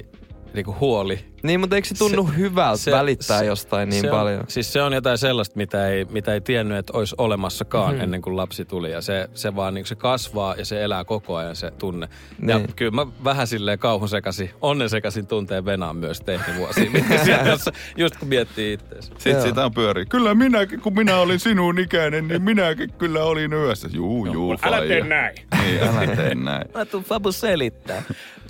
niinku 0.53 0.75
huoli. 0.79 1.19
Niin, 1.43 1.59
mutta 1.59 1.75
eikö 1.75 1.87
se 1.87 1.95
tunnu 1.97 2.27
Se- 2.27 2.37
hyvältä 2.37 2.77
se- 2.77 2.91
välittää 2.91 3.39
se- 3.39 3.45
jostain 3.45 3.89
niin 3.89 4.01
se 4.01 4.07
paljon? 4.07 4.39
On, 4.39 4.45
siis 4.47 4.73
se 4.73 4.81
on 4.81 4.93
jotain 4.93 5.17
sellaista, 5.17 5.57
mitä 5.57 5.87
ei, 5.87 6.05
mitä 6.05 6.33
ei 6.33 6.41
tiennyt, 6.41 6.77
että 6.77 6.97
olisi 6.97 7.15
olemassakaan 7.17 7.93
Mhm. 7.93 8.03
ennen 8.03 8.21
kuin 8.21 8.37
lapsi 8.37 8.65
tuli. 8.65 8.91
Ja 8.91 9.01
se, 9.01 9.29
se 9.33 9.55
vaan 9.55 9.73
niin 9.73 9.85
se 9.85 9.95
kasvaa 9.95 10.55
ja 10.55 10.65
se 10.65 10.83
elää 10.83 11.05
koko 11.05 11.35
ajan 11.35 11.55
se 11.55 11.71
tunne. 11.71 12.07
Ja 12.47 12.57
Niin. 12.57 12.73
kyllä 12.75 12.91
mä 12.91 13.07
vähän 13.23 13.47
silleen 13.47 13.79
kauhun 13.79 14.09
sekaisin, 14.09 14.49
onnen 14.61 14.89
sekaisin 14.89 15.27
tunteen 15.27 15.65
venaan 15.65 15.95
myös 15.95 16.21
mitkä 16.93 17.25
siellä 17.25 17.43
kanssa, 17.49 17.71
just 17.97 18.15
kun 18.17 18.27
miettii 18.27 18.73
itseänsä. 18.73 19.11
Sitten 19.13 19.33
Joo. 19.33 19.41
sitä 19.45 19.65
on 19.65 19.73
pyöri. 19.73 20.05
Kyllä 20.05 20.35
minäkin, 20.35 20.81
kun 20.81 20.93
minä 20.95 21.17
olin 21.17 21.39
sinun 21.39 21.79
ikäinen, 21.79 22.27
niin 22.27 22.41
minäkin 22.41 22.93
kyllä 22.93 23.23
olin 23.23 23.53
yössä. 23.53 23.89
Juu, 23.93 24.25
juu, 24.25 24.55
Älä 24.63 24.81
tee 24.81 25.01
näin. 25.07 25.35
Niin, 25.63 25.83
älä 25.83 26.15
tee 26.15 26.35
näin. 26.35 26.65
Mä 26.73 26.85
tuun 26.85 27.03
Fabu 27.03 27.31
selittää. 27.31 28.03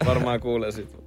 Varmaan 0.05 0.39
kuulee 0.39 0.71
sit. 0.71 1.00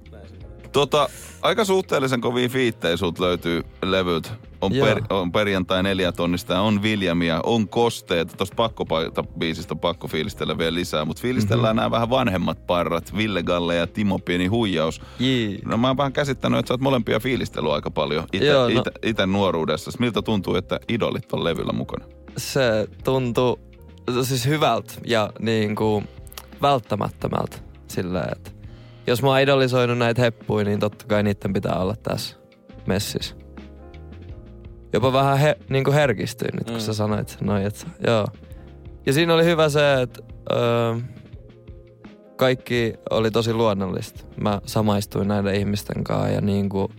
Tota, 0.75 1.09
aika 1.41 1.65
suhteellisen 1.65 2.21
kovia 2.21 2.49
fiittejä 2.49 2.95
löytyy 3.19 3.63
levyltä. 3.83 4.29
On, 4.61 4.75
Joo. 4.75 4.87
per, 4.87 5.03
on 5.09 5.31
perjantai 5.31 5.83
neljä 5.83 6.11
tonnista 6.11 6.53
ja 6.53 6.61
on 6.61 6.81
Viljamia, 6.81 7.41
on 7.43 7.69
kosteita. 7.69 8.37
Tuosta 8.37 8.55
pakkopaita 8.55 9.23
biisistä 9.23 9.73
on 9.73 9.79
pakko 9.79 10.07
fiilistellä 10.07 10.57
vielä 10.57 10.73
lisää. 10.73 11.05
Mutta 11.05 11.21
fiilistellään 11.21 11.75
mm-hmm. 11.75 11.81
nämä 11.81 11.91
vähän 11.91 12.09
vanhemmat 12.09 12.67
parrat, 12.67 13.17
Ville 13.17 13.43
Galle 13.43 13.75
ja 13.75 13.87
Timo 13.87 14.19
Pieni 14.19 14.47
Huijaus. 14.47 15.01
Jii. 15.19 15.59
No 15.65 15.77
mä 15.77 15.87
oon 15.87 15.97
vähän 15.97 16.13
käsittänyt, 16.13 16.59
että 16.59 16.67
sä 16.67 16.73
oot 16.73 16.81
molempia 16.81 17.19
fiilistellut 17.19 17.73
aika 17.73 17.91
paljon 17.91 18.23
ite, 18.33 18.45
Joo, 18.45 18.69
no- 18.69 19.25
nuoruudessa. 19.25 19.91
Miltä 19.99 20.21
tuntuu, 20.21 20.55
että 20.55 20.79
idolit 20.89 21.33
on 21.33 21.43
levyllä 21.43 21.73
mukana? 21.73 22.05
se 22.37 22.87
tuntuu 23.03 23.59
siis 24.23 24.45
hyvältä 24.45 24.93
ja 25.05 25.29
niin 25.39 25.75
kuin 25.75 26.07
välttämättömältä 26.61 27.57
silleen, 27.87 28.31
että 28.31 28.54
jos 29.07 29.21
mä 29.21 29.29
oon 29.29 29.39
idolisoinut 29.39 29.97
näitä 29.97 30.21
heppuja, 30.21 30.65
niin 30.65 30.79
totta 30.79 31.05
kai 31.07 31.23
niiden 31.23 31.53
pitää 31.53 31.75
olla 31.75 31.95
tässä 32.03 32.35
messissä. 32.85 33.35
jopa 34.93 35.13
vähän 35.13 35.37
he, 35.37 35.57
niin 35.69 35.83
kuin 35.83 35.93
herkistyin 35.93 36.51
nyt, 36.55 36.63
kun 36.67 36.73
Mm. 36.73 36.79
sä 36.79 36.93
sanoit 36.93 37.37
noin, 37.41 37.65
että 37.65 37.85
joo. 38.07 38.27
Ja 39.05 39.13
siinä 39.13 39.33
oli 39.33 39.43
hyvä 39.45 39.69
se, 39.69 40.01
että 40.01 40.19
öö, 40.51 40.95
kaikki 42.35 42.93
oli 43.09 43.31
tosi 43.31 43.53
luonnollista. 43.53 44.23
Mä 44.41 44.61
samaistuin 44.65 45.27
näiden 45.27 45.55
ihmisten 45.55 46.03
kanssa 46.03 46.29
ja 46.29 46.41
niin 46.41 46.69
kuin 46.69 46.91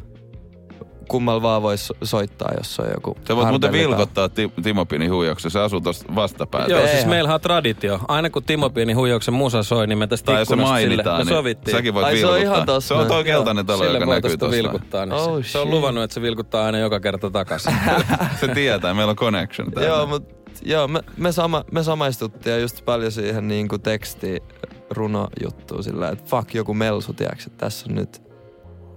kummalla 1.09 1.43
vaan 1.43 1.63
voisi 1.63 1.93
soittaa, 2.05 2.51
jos 2.59 2.81
on 2.81 2.87
joku 2.95 3.17
Sä 3.29 3.37
voit 3.37 3.49
muuten 3.49 3.73
vilkottaa 3.73 4.29
Ti- 4.29 4.53
Timo 4.63 4.87
Pini 4.87 5.07
huijauksessa. 5.07 5.51
Se 5.59 5.65
asuu 5.65 5.81
tuossa 5.81 6.05
vastapäätä. 6.15 6.71
Joo, 6.73 6.81
siis 6.81 6.93
eihän. 6.93 7.09
meillähän 7.09 7.35
on 7.35 7.41
traditio. 7.41 8.01
Aina 8.09 8.31
kun 8.31 8.43
Timo 8.45 8.71
Pieni 8.71 8.93
huijauksen 8.93 9.35
musa 9.35 9.63
soi, 9.63 9.87
niin 9.87 9.99
me 9.99 10.07
tästä 10.07 10.27
Tai 10.33 10.41
jos 10.41 10.49
se 10.49 10.53
sille, 10.53 10.63
mainitaan, 10.67 11.19
me 11.19 11.25
niin 11.25 11.35
sovittiin. 11.37 11.77
säkin 11.77 11.95
voit 11.95 12.07
Ai, 12.07 12.17
se 12.19 12.27
on 12.27 12.33
vilkuttaa. 12.35 12.55
ihan 12.55 12.67
tossa 12.67 12.89
Se 12.89 12.95
on 12.95 13.07
toi 13.07 13.17
noin. 13.17 13.25
keltainen 13.27 13.67
talo, 13.67 13.85
Sille 13.85 13.99
joka 13.99 14.15
näkyy 14.15 14.37
tuossa. 14.37 14.57
vilkuttaa. 14.57 15.07
Niin 15.07 15.13
Oh, 15.15 15.37
se, 15.45 15.49
se 15.51 15.59
on 15.59 15.71
luvannut, 15.71 16.05
että 16.05 16.15
se 16.15 16.23
vilkuttaa 16.23 16.67
aina 16.67 16.79
joka 16.79 17.01
kerta 17.01 17.31
takaisin. 17.31 17.75
se 18.41 18.49
tietää, 18.49 18.95
meillä 18.95 19.11
on 19.11 19.17
connection 19.17 19.71
täällä. 19.73 19.91
Joo, 19.91 20.07
mutta 20.07 20.35
joo, 20.63 20.89
me, 20.89 21.01
me, 21.17 21.33
sama, 21.33 21.65
me 21.73 21.83
samaistuttiin 21.83 22.53
ja 22.53 22.59
just 22.61 22.85
paljon 22.85 23.13
siihen 23.13 23.49
niin 23.49 23.69
kuin 23.69 23.83
teksti 23.83 24.43
runojuttuun 24.91 25.85
sillä 25.85 26.09
että 26.11 26.25
fuck 26.31 26.55
joku 26.55 26.75
melsu, 26.75 27.13
tiedätkö, 27.13 27.43
että 27.47 27.59
tässä 27.65 27.87
on 27.89 27.95
nyt, 27.95 28.23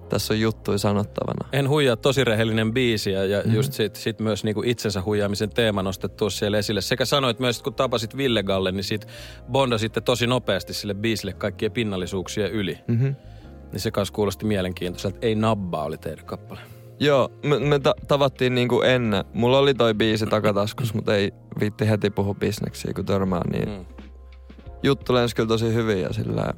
tässä 0.10 0.34
on 0.34 0.39
juttui 0.39 0.80
sanottavana. 0.80 1.50
En 1.54 1.69
huijaa 1.69 1.95
tosi 1.95 2.24
rehellinen 2.24 2.74
biisi 2.74 3.12
ja, 3.12 3.19
Mhm. 3.24 3.32
mm-hmm. 3.38 3.54
just 3.56 3.74
sit, 3.74 3.95
sit 3.95 4.19
myös 4.19 4.43
niinku 4.43 4.62
itsensä 4.65 5.02
huijaamisen 5.02 5.50
teema 5.50 5.84
nostettu 5.84 6.30
siellä 6.30 6.58
esille. 6.58 6.82
Sekä 6.82 7.06
sanoit 7.06 7.39
myös, 7.39 7.56
että 7.58 7.63
kun 7.63 7.74
tapasit 7.74 8.17
Ville 8.17 8.43
Galle, 8.43 8.72
niin 8.72 8.84
sit 8.84 9.08
bondasitte 9.52 10.02
tosi 10.02 10.28
nopeasti 10.28 10.74
sille 10.74 10.93
biisille 10.93 11.34
kaikkien 11.34 11.72
pinnallisuuksien 11.72 12.52
yli. 12.52 12.78
Mm-hmm. 12.88 13.15
Niin 13.72 13.80
se 13.80 13.91
kanssa 13.91 14.13
kuulosti 14.13 14.45
mielenkiintoiselta. 14.45 15.17
Ei 15.22 15.36
nabbaa 15.36 15.84
oli 15.86 15.98
teidän 15.98 16.26
kappale. 16.26 16.60
Joo, 17.00 17.30
me, 17.43 17.60
me 17.60 17.80
ta- 17.80 17.95
tavattiin 18.08 18.56
niinku 18.56 18.82
ennen. 18.82 19.26
Mulla 19.34 19.60
oli 19.60 19.74
toi 19.74 19.93
biisi 19.93 20.26
takataskus, 20.26 20.93
mutta 20.93 21.15
ei 21.15 21.32
viitti 21.60 21.89
heti 21.89 22.10
puhu 22.10 22.34
bisneksiä, 22.34 22.93
kun 22.93 23.06
törmää, 23.06 23.41
niin 23.52 23.69
Mm. 23.69 23.86
juttu 24.84 25.13
lensi 25.13 25.36
kyllä 25.36 25.48
tosi 25.48 25.74
hyvin 25.74 26.02
ja 26.02 26.13
sillä 26.13 26.54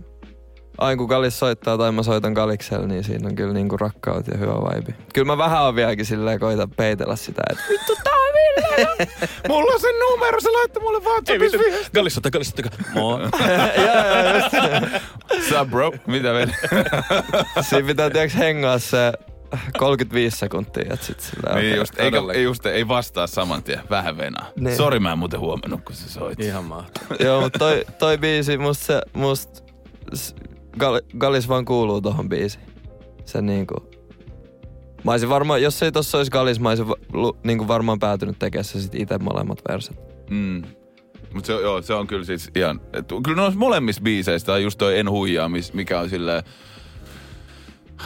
aina 0.81 0.97
kun 0.97 1.07
Kalis 1.07 1.39
soittaa 1.39 1.77
tai 1.77 1.91
mä 1.91 2.03
soitan 2.03 2.33
Kaliksella, 2.33 2.87
niin 2.87 3.03
siinä 3.03 3.27
on 3.27 3.35
kyllä 3.35 3.53
niinku 3.53 3.77
rakkaut 3.77 4.27
ja 4.27 4.37
hyvä 4.37 4.53
vibe. 4.53 4.93
Kyllä 5.13 5.25
mä 5.25 5.37
vähän 5.37 5.63
on 5.63 5.75
vieläkin 5.75 6.05
silleen 6.05 6.39
koita 6.39 6.67
peitellä 6.77 7.15
sitä, 7.15 7.41
että 7.51 7.63
vittu 7.69 7.95
tää 8.03 8.13
on 8.13 8.33
Ville! 8.33 9.07
Mulla 9.49 9.73
on 9.73 9.79
sen 9.79 9.95
numero, 9.99 10.39
se 10.39 10.51
laittoi 10.51 10.83
mulle 10.83 10.99
WhatsAppissa 10.99 11.57
viestiä. 11.59 11.89
Kallissota, 11.93 12.31
kallissota. 12.31 12.69
Moi. 12.93 13.21
Joo, 13.21 14.05
joo, 14.15 14.35
just. 14.35 15.49
Sup 15.49 15.69
bro? 15.69 15.91
Mitä 16.07 16.33
veli? 16.33 16.51
Siinä 17.69 17.87
pitää 17.87 18.09
tiiäks 18.09 18.35
hengaa 18.35 18.79
se 18.79 19.13
35 19.77 20.37
sekuntia, 20.37 20.93
että 20.93 21.05
sit 21.05 21.19
sillä 21.19 21.55
niin 21.55 21.75
just, 21.75 21.99
eikä, 21.99 22.17
ei 22.33 22.43
just, 22.43 22.65
ei 22.65 22.87
vastaa 22.87 23.27
saman 23.27 23.63
tien. 23.63 23.81
Vähän 23.89 24.17
venaa. 24.17 24.49
Niin. 24.59 24.77
Sori 24.77 24.99
mä 24.99 25.11
en 25.11 25.17
muuten 25.19 25.39
huomannut, 25.39 25.81
kun 25.85 25.95
sä 25.95 26.09
soit. 26.09 26.39
Ihan 26.39 26.65
mahtavaa. 26.65 27.17
Joo, 27.19 27.41
mutta 27.41 27.59
toi, 27.59 27.85
toi 27.99 28.17
biisi, 28.17 28.57
musta 28.57 28.85
se, 28.85 29.01
musta 29.13 29.61
Gal, 30.79 31.01
Galis 31.17 31.49
vaan 31.49 31.65
kuuluu 31.65 32.01
tohon 32.01 32.29
biisiin. 32.29 32.63
Se 33.25 33.41
niinku... 33.41 33.91
Mä 35.03 35.11
varmaan, 35.29 35.61
jos 35.61 35.83
ei 35.83 35.91
tossa 35.91 36.17
olisi 36.17 36.31
Galis, 36.31 36.59
mä 36.59 36.69
olisin 36.69 36.87
va, 36.87 36.95
lu, 37.13 37.37
niinku 37.43 37.67
varmaan 37.67 37.99
päätynyt 37.99 38.39
tekemään 38.39 38.63
se 38.63 38.81
sit 38.81 38.95
itse 38.95 39.17
molemmat 39.17 39.61
verset. 39.69 39.97
Mm. 40.29 40.61
Mutta 41.33 41.47
se, 41.47 41.53
joo, 41.53 41.81
se 41.81 41.93
on 41.93 42.07
kyllä 42.07 42.25
siis 42.25 42.51
ihan... 42.55 42.81
Et, 42.93 43.05
kyllä 43.23 43.41
noissa 43.41 43.59
molemmissa 43.59 44.01
biiseistä 44.01 44.53
on 44.53 44.63
just 44.63 44.77
toi 44.77 44.99
En 44.99 45.09
huijaa, 45.09 45.49
mis- 45.49 45.73
mikä 45.73 45.99
on 45.99 46.09
silleen... 46.09 46.43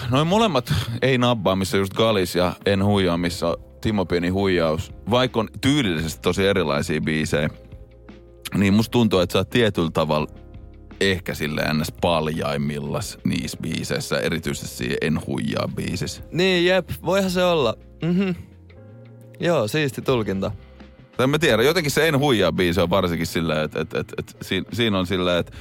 Noin 0.09 0.27
molemmat 0.27 0.73
Ei 1.01 1.17
nabbaa, 1.17 1.55
missä 1.55 1.77
just 1.77 1.93
Galis 1.93 2.35
ja 2.35 2.53
En 2.65 2.85
huijaa, 2.85 3.17
missä 3.17 3.45
Timo 3.81 4.05
Pieni 4.05 4.29
huijaus. 4.29 4.91
Vaikka 5.09 5.39
on 5.39 5.47
tyylillisesti 5.61 6.21
tosi 6.21 6.47
erilaisia 6.47 7.01
biisejä, 7.01 7.49
niin 8.57 8.73
musta 8.73 8.91
tuntuu, 8.91 9.19
että 9.19 9.33
sä 9.33 9.39
oot 9.39 9.49
tietyllä 9.49 9.91
tavalla 9.91 10.27
ehkä 11.01 11.33
silleen 11.33 11.77
ns. 11.77 11.91
paljaimmillas 12.01 13.17
niissä 13.23 13.57
biiseissä, 13.61 14.19
erityisesti 14.19 14.67
siinä 14.67 14.95
En 15.01 15.19
huijaa 15.27 15.69
biisissä. 15.75 16.21
Niin, 16.31 16.65
jep, 16.65 16.89
voihan 17.05 17.31
se 17.31 17.43
olla. 17.43 17.75
Mhm. 18.03 18.29
Joo, 19.39 19.67
siisti 19.67 20.01
tulkinta. 20.01 20.51
Tai 21.17 21.27
mä 21.27 21.39
tiedän, 21.39 21.65
jotenkin 21.65 21.91
se 21.91 22.07
En 22.07 22.19
huijaa 22.19 22.51
biisi 22.51 22.81
on 22.81 22.89
varsinkin 22.89 23.27
silleen, 23.27 23.65
että 23.65 23.79
et, 23.81 23.93
et, 23.93 24.13
et, 24.17 24.37
siinä, 24.41 24.65
siinä 24.73 24.99
on 24.99 25.07
silleen, 25.07 25.37
että 25.39 25.51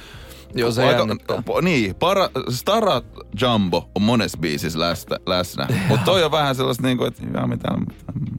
Joo, 0.55 0.71
se 0.71 0.85
jännittää. 0.91 1.37
po- 1.37 1.61
Niin, 1.61 1.95
para, 1.95 2.29
Stara 2.49 3.01
Jumbo 3.41 3.89
on 3.95 4.01
monessa 4.01 4.37
biisissä 4.37 4.79
läsnä, 4.79 5.17
läsnä. 5.25 5.67
mutta 5.87 6.05
toi 6.05 6.23
on 6.23 6.31
vähän 6.31 6.55
sellaista 6.55 6.83
niinku, 6.83 7.03
että 7.05 7.23
jaa, 7.33 7.47
mitä, 7.47 7.67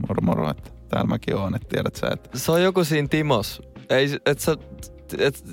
moro 0.08 0.20
moro, 0.22 0.50
että 0.50 0.70
täällä 0.88 1.08
mäkin 1.08 1.36
oon, 1.36 1.54
että 1.56 1.68
tiedät 1.68 1.94
sä, 1.94 2.06
että 2.12 2.38
Se 2.38 2.52
on 2.52 2.62
joku 2.62 2.84
siinä 2.84 3.08
Timos. 3.08 3.62
Ei, 3.90 4.08
et 4.26 4.40
sä, 4.40 4.56
et, 5.18 5.44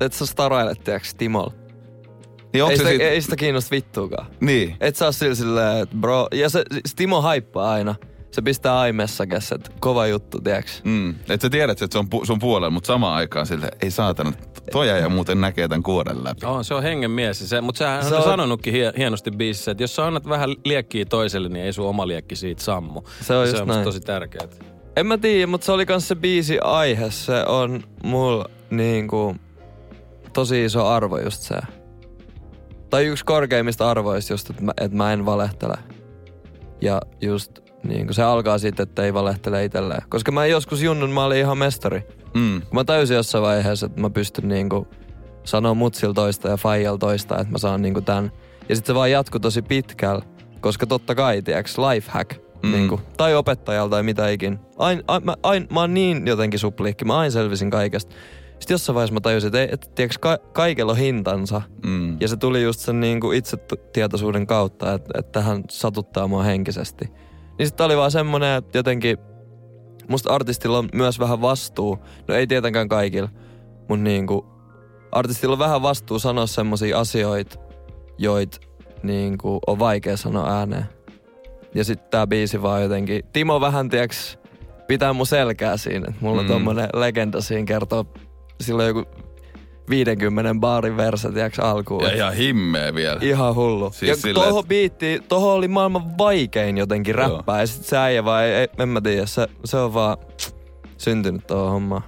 et 0.00 0.12
sä 0.12 0.26
starailet, 0.26 0.84
tiiäks, 0.84 1.14
Timol. 1.14 1.48
niin 2.52 2.64
Ei 2.70 2.76
sitä, 2.76 2.88
siitä, 2.88 3.04
ei 3.04 3.22
sitä 3.22 3.36
kiinnosta 3.36 3.70
vittuakaan. 3.70 4.26
niin, 4.40 4.76
Et 4.80 4.96
sä 4.96 5.06
oo 5.06 5.12
sillä 5.12 5.34
silleen, 5.34 5.82
että 5.82 5.96
bro, 6.00 6.28
ja 6.34 6.48
se, 6.48 6.64
se 6.86 6.96
Timo 6.96 7.20
haippaa 7.22 7.70
aina. 7.70 7.94
Se 8.30 8.42
pistää 8.42 8.78
aimessakäs, 8.78 9.52
että 9.52 9.70
kova 9.80 10.06
juttu, 10.06 10.40
tiiäks. 10.40 10.82
mm, 10.84 11.10
että 11.10 11.38
sä 11.42 11.50
tiedät, 11.50 11.82
että 11.82 11.94
se 11.94 11.98
on 11.98 12.08
pu, 12.10 12.24
sun 12.24 12.38
puolella, 12.38 12.70
mutta 12.70 12.86
samaan 12.86 13.14
aikaan 13.16 13.46
sille 13.46 13.68
ei 13.82 13.90
saatana, 13.90 14.32
toi 14.72 14.88
ja 14.88 15.08
muuten 15.08 15.40
näkee 15.40 15.68
tämän 15.68 15.82
kuoren 15.82 16.24
läpi. 16.24 16.46
On, 16.46 16.64
se 16.64 16.74
on 16.74 16.82
hengen 16.82 17.10
mies. 17.10 17.50
Se, 17.50 17.60
mutta 17.60 17.78
sehän 17.78 18.02
Se 18.02 18.08
se 18.08 18.14
on 18.14 18.20
on- 18.20 18.28
sanonutkin 18.28 18.72
hie, 18.72 18.92
hienosti 18.98 19.30
biisissä, 19.30 19.70
että 19.70 19.82
jos 19.82 19.96
sä 19.96 20.06
annat 20.06 20.28
vähän 20.28 20.50
liekkiä 20.64 21.04
toiselle, 21.04 21.48
niin 21.48 21.64
ei 21.64 21.72
sun 21.72 21.86
oma 21.86 22.08
liekki 22.08 22.36
siitä 22.36 22.62
sammu. 22.62 23.02
Se 23.20 23.34
on 23.34 23.46
se 23.46 23.50
just 23.50 23.62
on 23.62 23.68
näin. 23.68 23.84
tosi 23.84 24.00
tärkeää. 24.00 24.46
En 24.96 25.06
mä 25.06 25.18
tiedä, 25.18 25.46
mutta 25.46 25.64
se 25.64 25.72
oli 25.72 25.86
kans 25.86 26.08
se 26.08 26.14
biisi 26.14 26.58
aihe. 26.64 27.10
Se 27.10 27.44
on 27.46 27.82
mulla 28.02 28.44
niinku 28.70 29.36
tosi 30.32 30.64
iso 30.64 30.86
arvo 30.86 31.18
just 31.18 31.42
se. 31.42 31.56
Tai 32.90 33.06
yksi 33.06 33.24
korkeimmista 33.24 33.90
arvoista 33.90 34.32
just, 34.32 34.50
että 34.50 34.62
mä, 34.62 34.72
et 34.80 34.92
mä 34.92 35.12
en 35.12 35.26
valehtele. 35.26 35.74
Ja 36.80 37.00
just 37.20 37.58
niinku 37.82 38.12
se 38.12 38.22
alkaa 38.22 38.58
siitä, 38.58 38.82
että 38.82 39.02
ei 39.02 39.14
valehtele 39.14 39.64
itselleen. 39.64 40.02
Koska 40.08 40.32
mä 40.32 40.46
joskus 40.46 40.82
junnun, 40.82 41.10
mä 41.10 41.24
olin 41.24 41.38
ihan 41.38 41.58
mestari. 41.58 42.02
Mm, 42.34 42.60
Kun 42.60 42.74
mä 42.74 42.84
täysin 42.84 43.16
jossain 43.16 43.42
vaiheessa, 43.44 43.86
että 43.86 44.00
mä 44.00 44.10
pystyn 44.10 44.48
niinku 44.48 44.86
sanoa 45.44 45.74
mutsil 45.74 46.12
toista 46.12 46.48
ja 46.48 46.56
faijal 46.56 46.96
toista, 46.96 47.38
että 47.38 47.52
mä 47.52 47.58
saan 47.58 47.82
niinku 47.82 48.00
tän. 48.00 48.32
Ja 48.68 48.76
sitten 48.76 48.94
se 48.94 48.94
vaan 48.94 49.10
jatkuu 49.10 49.40
tosi 49.40 49.62
pitkällä, 49.62 50.22
koska 50.60 50.86
totta 50.86 51.14
kai, 51.14 51.42
tiiäks, 51.42 51.78
lifehack. 51.78 52.32
Mm. 52.62 52.68
Mm. 52.68 52.72
Niinku, 52.72 53.00
tai 53.16 53.34
opettajalla 53.34 53.90
tai 53.90 54.02
mitä 54.02 54.28
ikin. 54.28 54.58
Ain, 54.78 55.02
ain, 55.08 55.24
mä, 55.24 55.34
ain, 55.42 55.66
mä 55.72 55.80
oon 55.80 55.94
niin 55.94 56.26
jotenkin 56.26 56.58
supliikki, 56.60 57.04
mä 57.04 57.18
aina 57.18 57.30
selvisin 57.30 57.70
kaikesta. 57.70 58.14
Sitten 58.60 58.74
jossain 58.74 58.94
vaiheessa 58.94 59.14
mä 59.14 59.20
tajusin, 59.20 59.46
että, 59.56 59.74
että 59.74 59.86
tiiäks, 59.94 60.18
ka, 60.18 60.38
kaikella 60.52 60.92
on 60.92 60.98
hintansa. 60.98 61.62
mm. 61.86 62.16
Ja 62.20 62.28
se 62.28 62.36
tuli 62.36 62.62
just 62.62 62.80
sen 62.80 63.00
niinku 63.00 63.32
itsetietoisuuden 63.32 64.46
kautta, 64.46 64.92
että, 64.94 65.10
että 65.18 65.32
tähän 65.32 65.62
satuttaa 65.70 66.26
mua 66.28 66.42
henkisesti. 66.42 67.04
Niin 67.58 67.66
sitten 67.66 67.86
oli 67.86 67.96
vaan 67.96 68.10
semmonen, 68.10 68.56
että 68.58 68.78
jotenkin 68.78 69.18
musta 70.08 70.32
artistilla 70.34 70.78
on 70.78 70.88
myös 70.94 71.18
vähän 71.18 71.40
vastuu. 71.40 71.98
No 72.28 72.34
ei 72.34 72.46
tietenkään 72.46 72.88
kaikilla, 72.88 73.28
mutta 73.88 74.02
niinku 74.04 74.46
artistilla 75.12 75.52
on 75.52 75.58
vähän 75.58 75.82
vastuu 75.82 76.18
sanoa 76.18 76.46
semmosia 76.46 76.98
asioita, 77.00 77.58
joita 78.18 78.58
niinku 79.02 79.58
on 79.66 79.78
vaikea 79.78 80.16
sanoa 80.16 80.50
ääneen. 80.58 80.84
Ja 81.74 81.84
sitten 81.84 82.10
tää 82.10 82.26
biisi 82.26 82.62
vaan 82.62 82.82
jotenkin, 82.82 83.22
Timo 83.32 83.60
vähän 83.60 83.88
tiiäks, 83.88 84.38
pitää 84.88 85.12
mun 85.12 85.26
selkää 85.26 85.76
siinä. 85.76 86.12
Mulla 86.20 86.40
on 86.40 86.46
Mm. 86.46 86.52
tommonen 86.52 86.88
legenda 86.94 87.40
siinä 87.40 87.64
kertoo, 87.64 88.04
silloin 88.60 88.88
joku 88.88 89.04
50 89.90 90.54
baarin 90.60 90.96
versa, 90.96 91.32
tiiäks, 91.32 91.58
alkuun. 91.58 92.02
Ja 92.04 92.12
ihan 92.12 92.34
himmeä 92.34 92.94
vielä. 92.94 93.18
Ihan 93.22 93.54
hullu. 93.54 93.90
Siis 93.92 94.08
ja 94.08 94.16
silleen, 94.16 94.46
tohon 94.48 94.64
et- 94.64 94.68
biitti, 94.68 95.22
tohon 95.28 95.52
oli 95.54 95.68
maailman 95.68 96.18
vaikein 96.18 96.78
jotenkin 96.78 97.16
Joo. 97.18 97.28
räppää. 97.36 97.60
Ja 97.60 97.66
sit 97.66 97.84
se 97.84 97.96
äijä 97.98 98.24
vaan, 98.24 98.44
ei, 98.44 98.68
en 98.78 98.88
mä 98.88 99.00
tiedä, 99.00 99.26
se, 99.26 99.46
se 99.64 99.76
on 99.76 99.94
vaan 99.94 100.16
syntynyt 100.96 101.46
tuohon 101.46 101.70
hommaan. 101.72 102.02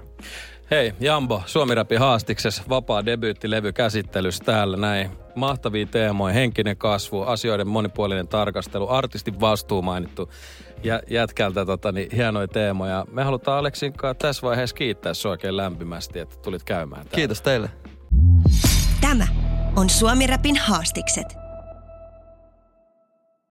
Hei, 0.71 0.93
Jambo, 1.01 1.43
Suomi 1.47 1.75
Rapin 1.75 1.99
haastiksessa 1.99 2.63
vapaa 2.69 3.07
debyyttilevy 3.07 3.73
käsittelyssä 3.73 4.45
täällä 4.45 4.77
näin. 4.77 5.11
Mahtavia 5.35 5.87
teemoja, 5.87 6.35
henkinen 6.35 6.77
kasvu, 6.77 7.23
asioiden 7.23 7.69
monipuolinen 7.69 8.29
tarkastelu, 8.29 8.89
artistin 8.89 9.41
vastuu 9.41 9.83
mainittu 9.83 10.31
ja 10.83 11.03
jätkältä 11.11 11.67
tota, 11.67 11.93
niin, 11.93 12.09
hienoja 12.13 12.49
teemoja. 12.49 13.07
Me 13.11 13.23
halutaan 13.23 13.59
Aleksin 13.59 13.93
kanssa 13.93 14.19
tässä 14.19 14.43
vaiheessa 14.43 14.77
kiittää 14.77 15.15
sinua 15.15 15.31
oikein 15.31 15.57
lämpimästi, 15.57 16.19
että 16.19 16.37
tulit 16.37 16.65
käymään 16.65 17.03
täällä. 17.03 17.17
Kiitos 17.17 17.43
teille. 17.43 17.71
Tämä 19.01 19.27
on 19.77 19.91
Suomi 19.91 20.27
Rapin 20.27 20.57
haastikset. 20.57 21.43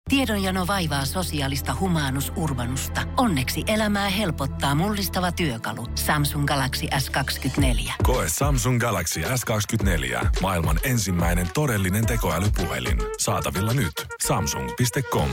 Tiedonjano 0.09 0.67
vaivaa 0.67 1.05
sosiaalista 1.05 1.75
humanus 1.79 2.33
urbanusta. 2.35 3.01
Onneksi 3.17 3.63
elämää 3.67 4.09
helpottaa 4.09 4.75
mullistava 4.75 5.31
työkalu. 5.31 5.87
Samsung 5.95 6.45
Galaxy 6.45 6.85
S24. 6.85 7.91
Koe 8.03 8.25
Samsung 8.27 8.79
Galaxy 8.79 9.21
S24. 9.21 10.27
Maailman 10.41 10.79
ensimmäinen 10.83 11.47
todellinen 11.53 12.05
tekoälypuhelin. 12.05 12.97
Saatavilla 13.17 13.73
nyt. 13.73 13.93
Samsung.com. 14.23 15.29